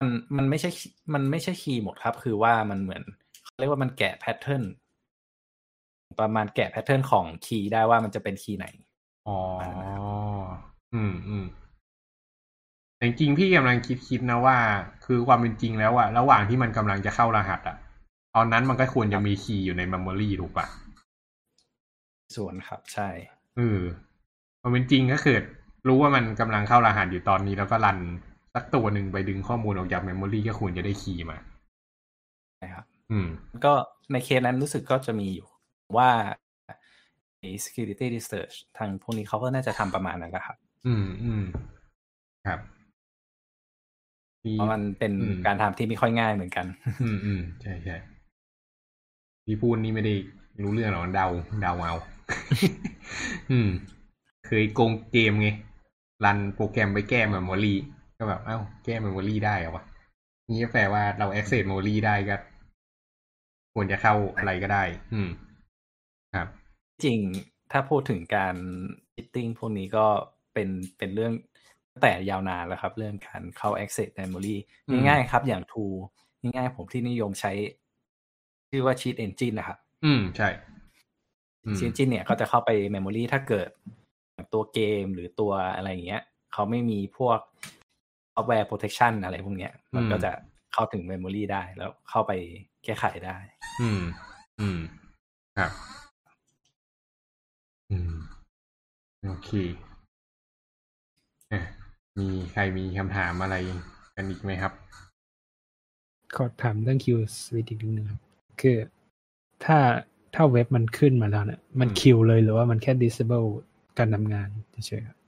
[0.00, 0.70] มันมันไม่ใช่
[1.14, 3.02] มันไม่ใช่ keyหมดครับ คือว่ามันเหมือน
[3.42, 4.62] เขาเรียกว่ามันแกะ pattern
[6.18, 8.66] ประมาณแกะ patternิร์นของคีย์ได้ว่ามันจะเป็น key ไหน
[9.28, 9.38] อ๋อ
[10.94, 11.44] อืมอืม
[12.96, 14.56] แต่จริงๆพี่กำลังคิดคิดนะว่า
[15.04, 17.76] คือความเป็นจริงแล้วอะระหว่างที่มันกำลังจะเข้ารหัสอะ
[18.34, 20.66] ตอนนั้นมันก็ควรจะมี key อยู่ใน memory ถูกปะ
[22.36, 23.08] ส่วนครับ ใช่
[23.56, 23.80] เออ
[24.60, 25.36] ความเป็นจริงก็คือ
[25.88, 27.98] รู้ว่ามันกำลังเข้ารหัสอยู่ตอนนี้แล้วก็ run
[28.54, 31.38] สักตัวหนึ่งไปดึงข้อมูลออกจาก memory ก็ควรจะได้ key มา
[32.62, 33.28] นะครับ อืม
[33.64, 33.72] ก็
[34.12, 35.48] ในเคสนั้นรู้สึกก็จะมีอยู่
[35.96, 36.10] ว่า
[37.40, 41.44] ใน security research ทางพวกนี้เขาก็น่าจะทำประมาณนั้นแหละครับ อืมอืม
[42.46, 42.60] ครับ
[44.42, 46.66] ที่เพราะมันเป็นอืมการทำที่ไม่ค่อยง่ายเหมือนกัน
[47.02, 47.96] อืมอืมใช่ใช่
[49.44, 50.14] ที่พูดนี่ไม่ได้
[50.62, 51.26] รู้เรื่องหรอกเดา
[51.62, 51.94] เดาเอา
[53.50, 53.68] อืม
[54.46, 55.48] เคยโกงเกมไง
[56.24, 57.74] run โปรแกรมไปแก้ memory
[58.18, 59.84] ก็แบบ เอ้า แก้ memory ได้เหรอวะ
[60.48, 62.36] นี่แปลว่าเรา access memory ได้ก็
[63.74, 64.84] ควรจะเข้าอะไรก็ได้
[65.14, 65.28] อืม
[66.34, 66.48] ครับ
[67.04, 67.18] จริง
[67.72, 68.54] ถ้าพูดถึงการ
[69.14, 70.06] cheating พวกนี้ก็
[70.52, 70.68] เป็น
[70.98, 71.32] เป็นเรื่อง
[71.92, 74.56] ตั้งแต่ยาวนานแล้วครับ เรื่องการเข้า access memory
[74.88, 75.94] อืมง่ายๆครับอย่าง tool
[76.42, 77.52] ง่ายๆผมที่นิยมใช้
[78.70, 80.48] ชื่อว่า cheat engine นะครับ อืม ใช่
[81.64, 83.68] อืม cheat engine เนี่ยก็จะเข้าไป memory ถ้าเกิด
[84.52, 86.22] ตัวเกมหรือตัวอะไรอย่างเงี้ย
[86.52, 87.38] เขาไม่มีพวก
[88.34, 90.32] software protection อะไรพวกเนี้ย มันก็จะ
[90.72, 92.32] เข้าถึง memory ได้แล้วเข้าไป
[92.84, 93.36] แก้ไขได้
[93.80, 94.02] อืม
[94.60, 94.78] อืม
[95.58, 95.70] ครับ
[97.90, 98.12] อืม
[99.26, 99.50] โอเค
[101.52, 101.60] อะ
[102.18, 103.56] มีใครมีคำถามอะไร
[104.16, 104.72] กันอีกไหมครับ
[106.36, 108.20] ขอถามเรื่องคิวสวิตอีกนิดนึงครับ
[108.60, 108.76] คือ
[109.64, 109.78] ถ้า
[110.34, 113.48] ถ้าเว็บมันขึ้นมาแล้วเนี่ยมันอืมคิวเลยหรือว่ามันแค่ disable
[113.98, 114.48] การทำงาน
[114.86, 115.18] เฉยๆครับ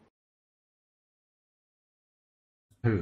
[2.83, 3.01] เออ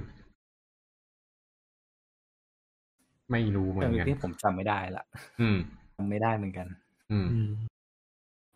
[3.30, 5.04] ไม่รู้เหมือเรื่องนกันที่ผมจำไม่ได้ละ
[5.40, 5.58] อืม
[5.96, 6.66] จำไม่ได้เหมือนกัน
[7.10, 7.50] อืมอืม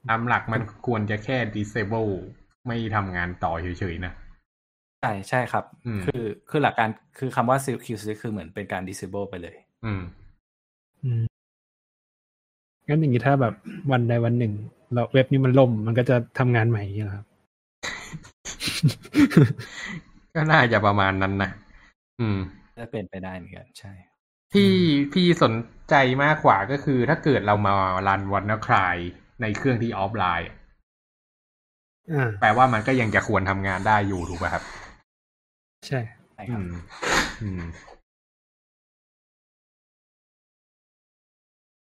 [0.09, 2.13] ตามหลักมันควรจะแค่ disable
[2.67, 4.13] ไม่ทำงานต่อเฉยๆนะ
[5.01, 6.89] ใช่ใช่ครับอืมคือคือหลักการ
[7.19, 10.03] คือคำว่า Q switch คือเหมือนเป็นการ disable ไปเลย อืม
[11.05, 11.25] อืม
[12.89, 13.55] งั้นอย่างนี้ถ้าแบบ
[13.93, 14.53] วันใดวันหนึ่ง
[14.93, 17.27] เราเว็บนี้มันล่มมันก็จะทำงานใหม่อย่างเงี้ยเหรอครับ
[20.35, 21.51] ก็น่าจะประมาณนั้นนะ
[22.21, 22.39] อืม
[22.79, 23.93] จะเป็นไปได้เหมือนกันใช่
[24.55, 24.71] ที่
[25.13, 25.53] พี่สน
[25.91, 25.95] ใจ
[26.25, 27.73] มากกว่าก็คือถ้าเกิดเรามา
[28.09, 28.97] รันวันนคลาย
[29.41, 30.51] ในเครื่องที่ออฟไลน์
[32.11, 34.65] อ่าแปลว่ามันก็ยังจะควรทำงานได้อยู่ถูกป่ะครับ
[35.87, 36.01] ใช่
[36.33, 36.69] ใช่คอืรับม
[37.43, 37.63] อืม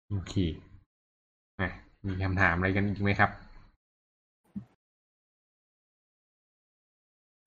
[0.08, 0.34] โอเค
[1.60, 1.70] นะ
[2.06, 3.30] มีคำถามอะไรกันอีกไหมครับ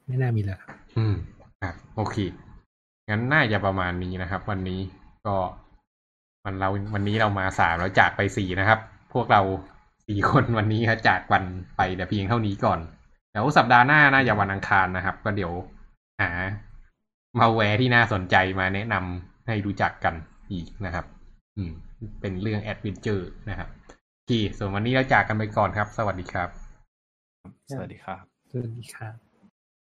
[0.05, 1.15] ไม่น่ามีแล้วครับอืม
[1.61, 2.15] ครับโอเค
[3.09, 4.81] งั้นน่าจะประมาณนี้นะครับ วันนี้
[5.25, 5.35] ก็
[6.43, 8.79] วันเราวันนี้เรามาสามแล้วจากไปสี่นะครับ
[9.13, 9.41] พวกเรา
[10.07, 11.43] สี่คนวันนี้ครับจากวัน
[11.77, 12.79] ไปแต่เพียงเท่านี้ก่อน
[13.31, 15.53] เดี๋ยวสัปดาห์หน้าน่าจะวันอังคารนะครับ ก็เดี๋ยว
[16.21, 16.31] หา
[17.39, 20.13] มาแวร์ที่น่าสนใจมาแนะนำให้รู้จักกัน
[20.51, 21.05] อีกนะครับ
[21.57, 21.71] อืม
[22.21, 23.69] เป็นเรื่องแอดเวนเจอร์นะครับ
[24.13, 26.49] โอเคส่วนวันนี้เราจากกันไปก่อนครับ สวัสดีครับ
[27.71, 29.22] สวัสดีครับ สวัสดีครับ